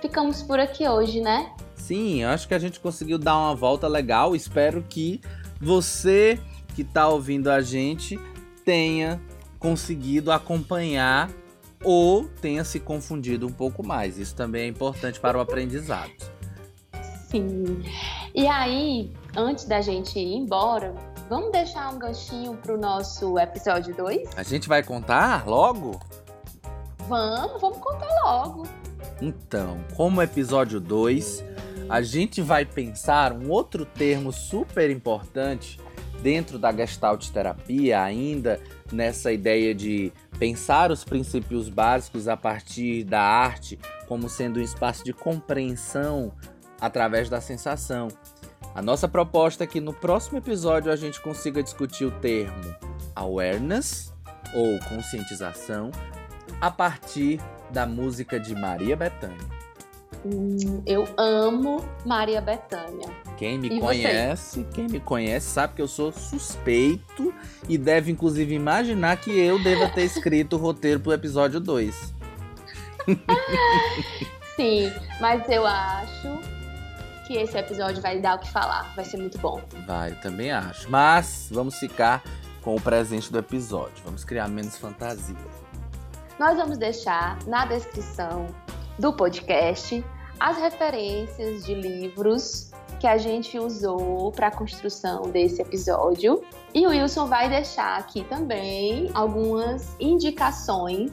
Ficamos 0.00 0.42
por 0.42 0.58
aqui 0.58 0.88
hoje, 0.88 1.20
né? 1.20 1.52
Sim, 1.74 2.24
acho 2.24 2.48
que 2.48 2.54
a 2.54 2.58
gente 2.58 2.80
conseguiu 2.80 3.18
dar 3.18 3.36
uma 3.36 3.54
volta 3.54 3.86
legal. 3.88 4.34
Espero 4.34 4.82
que 4.82 5.20
você 5.60 6.40
que 6.74 6.82
está 6.82 7.08
ouvindo 7.08 7.50
a 7.50 7.60
gente 7.60 8.18
tenha 8.64 9.20
conseguido 9.58 10.32
acompanhar 10.32 11.30
ou 11.84 12.24
tenha 12.40 12.64
se 12.64 12.80
confundido 12.80 13.46
um 13.46 13.52
pouco 13.52 13.86
mais. 13.86 14.18
Isso 14.18 14.34
também 14.34 14.62
é 14.62 14.66
importante 14.66 15.20
para 15.20 15.36
o 15.36 15.40
aprendizado. 15.40 16.12
Sim. 17.32 17.82
E 18.34 18.46
aí, 18.46 19.10
antes 19.34 19.64
da 19.64 19.80
gente 19.80 20.18
ir 20.18 20.36
embora, 20.36 20.94
vamos 21.30 21.50
deixar 21.50 21.90
um 21.90 21.98
ganchinho 21.98 22.54
para 22.56 22.74
o 22.74 22.78
nosso 22.78 23.38
episódio 23.38 23.96
2? 23.96 24.36
A 24.36 24.42
gente 24.42 24.68
vai 24.68 24.82
contar 24.82 25.48
logo? 25.48 25.98
Vamos, 27.08 27.58
vamos 27.58 27.78
contar 27.78 28.06
logo. 28.24 28.68
Então, 29.18 29.78
como 29.96 30.20
episódio 30.20 30.78
2, 30.78 31.42
a 31.88 32.02
gente 32.02 32.42
vai 32.42 32.66
pensar 32.66 33.32
um 33.32 33.48
outro 33.48 33.86
termo 33.86 34.30
super 34.30 34.90
importante 34.90 35.80
dentro 36.22 36.58
da 36.58 36.70
Gestalt 36.70 37.30
terapia, 37.30 38.02
ainda 38.02 38.60
nessa 38.92 39.32
ideia 39.32 39.74
de 39.74 40.12
pensar 40.38 40.90
os 40.90 41.02
princípios 41.02 41.70
básicos 41.70 42.28
a 42.28 42.36
partir 42.36 43.04
da 43.04 43.22
arte 43.22 43.78
como 44.06 44.28
sendo 44.28 44.60
um 44.60 44.62
espaço 44.62 45.02
de 45.02 45.14
compreensão 45.14 46.30
através 46.82 47.30
da 47.30 47.40
sensação. 47.40 48.08
A 48.74 48.82
nossa 48.82 49.06
proposta 49.06 49.62
é 49.62 49.66
que 49.66 49.80
no 49.80 49.92
próximo 49.94 50.38
episódio 50.38 50.90
a 50.90 50.96
gente 50.96 51.20
consiga 51.20 51.62
discutir 51.62 52.04
o 52.06 52.10
termo 52.10 52.74
awareness 53.14 54.12
ou 54.52 54.78
conscientização 54.88 55.92
a 56.60 56.70
partir 56.70 57.40
da 57.70 57.86
música 57.86 58.40
de 58.40 58.54
Maria 58.54 58.96
Bethânia. 58.96 59.62
Hum, 60.24 60.82
eu 60.86 61.06
amo 61.16 61.84
Maria 62.04 62.40
Bethânia. 62.40 63.08
Quem 63.36 63.58
me 63.58 63.68
e 63.68 63.80
conhece, 63.80 64.62
você? 64.62 64.68
quem 64.72 64.86
me 64.88 65.00
conhece 65.00 65.46
sabe 65.46 65.74
que 65.74 65.82
eu 65.82 65.88
sou 65.88 66.12
suspeito 66.12 67.32
e 67.68 67.78
deve 67.78 68.10
inclusive 68.10 68.54
imaginar 68.54 69.16
que 69.18 69.30
eu 69.30 69.62
deva 69.62 69.88
ter 69.88 70.04
escrito 70.04 70.56
o 70.56 70.58
roteiro 70.58 71.00
pro 71.00 71.12
episódio 71.12 71.60
2. 71.60 72.14
Sim, 74.56 74.92
mas 75.20 75.48
eu 75.48 75.66
acho 75.66 76.51
que 77.32 77.38
esse 77.38 77.56
episódio 77.56 78.02
vai 78.02 78.20
dar 78.20 78.36
o 78.36 78.38
que 78.38 78.50
falar, 78.50 78.92
vai 78.94 79.06
ser 79.06 79.16
muito 79.16 79.38
bom. 79.38 79.58
Vai, 79.86 80.12
também 80.16 80.52
acho. 80.52 80.90
Mas 80.90 81.48
vamos 81.50 81.76
ficar 81.76 82.22
com 82.60 82.76
o 82.76 82.80
presente 82.80 83.32
do 83.32 83.38
episódio. 83.38 84.04
Vamos 84.04 84.22
criar 84.22 84.48
menos 84.48 84.76
fantasia. 84.76 85.34
Nós 86.38 86.56
vamos 86.56 86.76
deixar 86.76 87.38
na 87.46 87.64
descrição 87.64 88.46
do 88.98 89.14
podcast 89.14 90.04
as 90.38 90.58
referências 90.58 91.64
de 91.64 91.74
livros 91.74 92.70
que 93.00 93.06
a 93.06 93.16
gente 93.16 93.58
usou 93.58 94.30
para 94.32 94.48
a 94.48 94.50
construção 94.50 95.22
desse 95.22 95.62
episódio. 95.62 96.42
E 96.74 96.86
o 96.86 96.90
Wilson 96.90 97.26
vai 97.28 97.48
deixar 97.48 97.98
aqui 97.98 98.24
também 98.24 99.10
algumas 99.14 99.96
indicações 99.98 101.10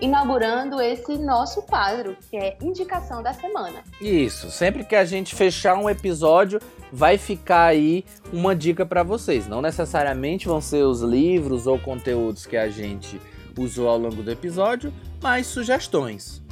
inaugurando 0.00 0.80
esse 0.80 1.18
nosso 1.18 1.62
quadro, 1.62 2.16
que 2.30 2.36
é 2.36 2.56
Indicação 2.62 3.22
da 3.22 3.32
Semana. 3.32 3.82
Isso, 4.00 4.50
sempre 4.50 4.84
que 4.84 4.96
a 4.96 5.04
gente 5.04 5.34
fechar 5.34 5.74
um 5.74 5.88
episódio, 5.88 6.60
vai 6.92 7.18
ficar 7.18 7.66
aí 7.66 8.04
uma 8.32 8.54
dica 8.54 8.86
para 8.86 9.02
vocês. 9.02 9.46
Não 9.46 9.60
necessariamente 9.60 10.46
vão 10.46 10.60
ser 10.60 10.84
os 10.84 11.02
livros 11.02 11.66
ou 11.66 11.78
conteúdos 11.78 12.46
que 12.46 12.56
a 12.56 12.68
gente 12.68 13.20
usou 13.58 13.88
ao 13.88 13.98
longo 13.98 14.22
do 14.22 14.30
episódio, 14.30 14.92
mas 15.22 15.46
sugestões. 15.46 16.42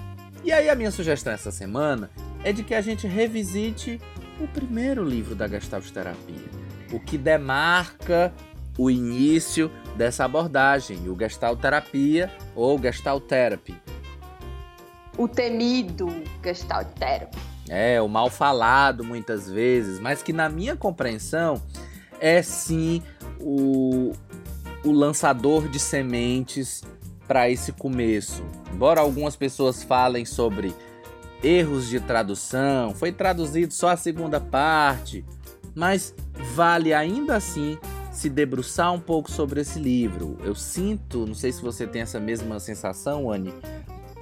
E 0.44 0.52
aí 0.52 0.68
a 0.68 0.74
minha 0.74 0.90
sugestão 0.90 1.32
essa 1.32 1.50
semana 1.50 2.10
é 2.44 2.52
de 2.52 2.62
que 2.62 2.74
a 2.74 2.80
gente 2.80 3.06
revisite 3.06 4.00
o 4.40 4.46
primeiro 4.46 5.02
livro 5.02 5.34
da 5.34 5.48
Gestalt 5.48 5.88
Terapia, 5.90 6.48
o 6.92 7.00
que 7.00 7.18
demarca 7.18 8.32
o 8.76 8.88
início 8.88 9.70
dessa 9.98 10.24
abordagem, 10.24 11.08
o 11.08 11.18
Gestalt 11.18 11.60
Terapia 11.60 12.32
ou 12.54 12.80
Gestalt 12.80 13.24
Therapy. 13.24 13.76
O 15.18 15.26
temido 15.26 16.06
Gestalt 16.42 16.86
Therapy. 16.98 17.36
É, 17.68 18.00
o 18.00 18.08
mal 18.08 18.30
falado 18.30 19.02
muitas 19.02 19.50
vezes, 19.50 19.98
mas 19.98 20.22
que 20.22 20.32
na 20.32 20.48
minha 20.48 20.76
compreensão 20.76 21.60
é 22.20 22.40
sim 22.40 23.02
o, 23.40 24.12
o 24.84 24.92
lançador 24.92 25.68
de 25.68 25.80
sementes 25.80 26.82
para 27.26 27.50
esse 27.50 27.72
começo. 27.72 28.42
Embora 28.72 29.00
algumas 29.00 29.34
pessoas 29.34 29.82
falem 29.82 30.24
sobre 30.24 30.72
erros 31.42 31.88
de 31.88 31.98
tradução, 31.98 32.94
foi 32.94 33.10
traduzido 33.10 33.74
só 33.74 33.90
a 33.90 33.96
segunda 33.96 34.40
parte, 34.40 35.24
mas 35.74 36.14
vale 36.54 36.94
ainda 36.94 37.36
assim 37.36 37.76
se 38.18 38.28
debruçar 38.28 38.92
um 38.92 38.98
pouco 38.98 39.30
sobre 39.30 39.60
esse 39.60 39.78
livro. 39.78 40.36
Eu 40.42 40.52
sinto, 40.52 41.24
não 41.24 41.36
sei 41.36 41.52
se 41.52 41.62
você 41.62 41.86
tem 41.86 42.02
essa 42.02 42.18
mesma 42.18 42.58
sensação, 42.58 43.30
Anne, 43.30 43.54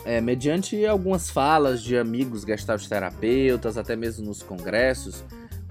é, 0.04 0.20
mediante 0.20 0.84
algumas 0.84 1.30
falas 1.30 1.82
de 1.82 1.96
amigos 1.96 2.44
terapeutas, 2.86 3.78
até 3.78 3.96
mesmo 3.96 4.26
nos 4.26 4.42
congressos, 4.42 5.24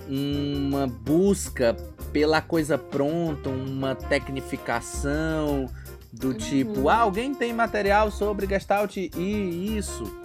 uma 0.09 0.87
busca 0.87 1.75
pela 2.11 2.41
coisa 2.41 2.79
pronta, 2.79 3.47
uma 3.47 3.93
tecnificação 3.93 5.69
do 6.11 6.33
tipo, 6.33 6.79
uhum. 6.79 6.89
ah, 6.89 7.01
alguém 7.01 7.31
tem 7.31 7.53
material 7.53 8.09
sobre 8.09 8.47
Gestalt 8.47 8.97
e 8.97 9.77
isso. 9.77 10.24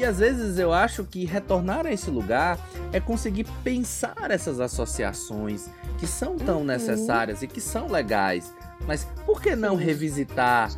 E 0.00 0.04
às 0.04 0.18
vezes 0.18 0.58
eu 0.58 0.72
acho 0.72 1.04
que 1.04 1.26
retornar 1.26 1.86
a 1.86 1.92
esse 1.92 2.10
lugar 2.10 2.58
é 2.90 2.98
conseguir 2.98 3.44
pensar 3.62 4.30
essas 4.30 4.58
associações 4.58 5.68
que 5.98 6.06
são 6.06 6.38
tão 6.38 6.60
uhum. 6.60 6.64
necessárias 6.64 7.42
e 7.42 7.46
que 7.46 7.60
são 7.60 7.86
legais. 7.86 8.50
Mas 8.86 9.04
por 9.26 9.42
que 9.42 9.54
não 9.54 9.76
revisitar 9.76 10.70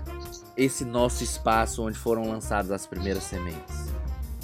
esse 0.56 0.84
nosso 0.84 1.22
espaço 1.22 1.84
onde 1.84 1.96
foram 1.96 2.28
lançadas 2.28 2.72
as 2.72 2.84
primeiras 2.84 3.22
sementes? 3.22 3.92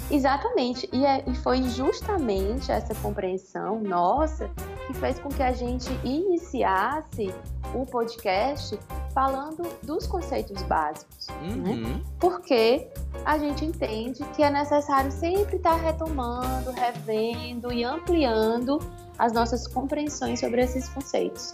Exatamente, 0.09 0.87
e, 0.93 1.05
é, 1.05 1.25
e 1.27 1.35
foi 1.35 1.61
justamente 1.63 2.71
essa 2.71 2.95
compreensão 2.95 3.81
nossa 3.81 4.49
que 4.87 4.93
fez 4.93 5.19
com 5.19 5.27
que 5.27 5.43
a 5.43 5.51
gente 5.51 5.89
iniciasse 6.05 7.33
o 7.75 7.85
podcast 7.85 8.79
falando 9.13 9.63
dos 9.83 10.07
conceitos 10.07 10.61
básicos, 10.63 11.27
né? 11.27 11.35
uhum. 11.41 11.81
né? 11.81 12.01
Porque 12.19 12.87
a 13.25 13.37
gente 13.37 13.65
entende 13.65 14.23
que 14.35 14.43
é 14.43 14.49
necessário 14.49 15.11
sempre 15.11 15.57
estar 15.57 15.75
retomando, 15.75 16.71
revendo 16.71 17.71
e 17.73 17.83
ampliando 17.83 18.79
as 19.17 19.33
nossas 19.33 19.67
compreensões 19.67 20.39
sobre 20.39 20.61
esses 20.61 20.87
conceitos. 20.89 21.53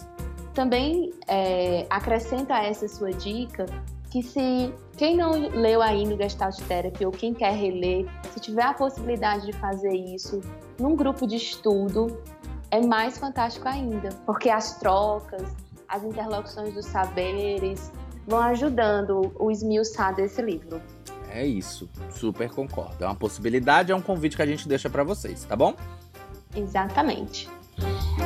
Também 0.54 1.12
é, 1.28 1.86
acrescenta 1.90 2.58
essa 2.58 2.88
sua 2.88 3.12
dica 3.12 3.66
que 4.10 4.24
se 4.24 4.74
quem 4.96 5.18
não 5.18 5.32
leu 5.32 5.82
ainda 5.82 6.16
o 6.16 6.18
Gestalt 6.18 6.58
Therapy 6.62 7.06
ou 7.06 7.12
quem 7.12 7.34
quer 7.34 7.54
reler, 7.54 8.06
se 8.34 8.40
tiver 8.40 8.64
a 8.64 8.74
possibilidade 8.74 9.46
de 9.48 9.54
fazer 9.54 9.94
isso 9.94 10.40
num 10.80 10.96
grupo 10.96 11.28
de 11.28 11.36
estudo, 11.36 12.18
é 12.72 12.80
mais 12.80 13.18
fantástico 13.18 13.68
ainda, 13.68 14.10
porque 14.26 14.50
as 14.50 14.78
trocas, 14.80 15.44
as 15.88 16.04
interlocuções 16.04 16.74
dos 16.74 16.86
saberes 16.86 17.92
vão 18.28 18.40
ajudando 18.40 19.32
o 19.38 19.52
esmiuçar 19.52 20.16
desse 20.16 20.42
livro. 20.42 20.82
É 21.30 21.46
isso, 21.46 21.90
super 22.10 22.50
concordo. 22.50 23.04
É 23.04 23.08
uma 23.08 23.16
possibilidade, 23.16 23.92
é 23.92 23.96
um 23.96 24.02
convite 24.02 24.36
que 24.36 24.42
a 24.42 24.46
gente 24.46 24.68
deixa 24.68 24.90
para 24.90 25.04
vocês, 25.04 25.44
tá 25.44 25.56
bom? 25.56 25.76
Exatamente. 26.56 27.50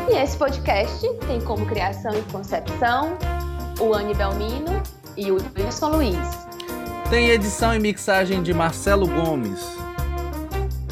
E 0.10 0.16
esse 0.16 0.38
podcast 0.38 1.08
tem 1.26 1.42
como 1.42 1.66
criação 1.66 2.12
e 2.14 2.22
concepção 2.32 3.18
o 3.80 3.94
Anne 3.94 4.14
Belmino 4.14 4.84
e 5.18 5.32
o 5.32 5.38
Wilson 5.58 5.90
Luiz. 5.90 6.48
Tem 7.10 7.30
edição 7.30 7.74
e 7.74 7.80
mixagem 7.80 8.44
de 8.44 8.54
Marcelo 8.54 9.08
Gomes. 9.08 9.60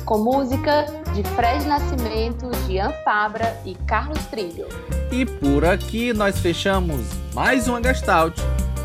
Com 0.06 0.20
música 0.20 0.86
de 1.14 1.24
Fred 1.36 1.66
Nascimento, 1.66 2.50
Gian 2.66 2.92
Fabra 3.04 3.60
e 3.66 3.76
Carlos 3.76 4.26
Trilho. 4.28 4.68
E 5.12 5.26
por 5.26 5.66
aqui 5.66 6.14
nós 6.14 6.40
fechamos 6.40 7.02
mais 7.34 7.68
uma 7.68 7.82
Gestalt. 7.82 8.38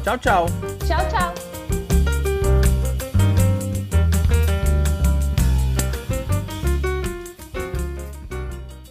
Tchau, 0.03 0.19
tchau. 0.19 0.47
Tchau, 0.87 1.09
tchau. 1.09 1.52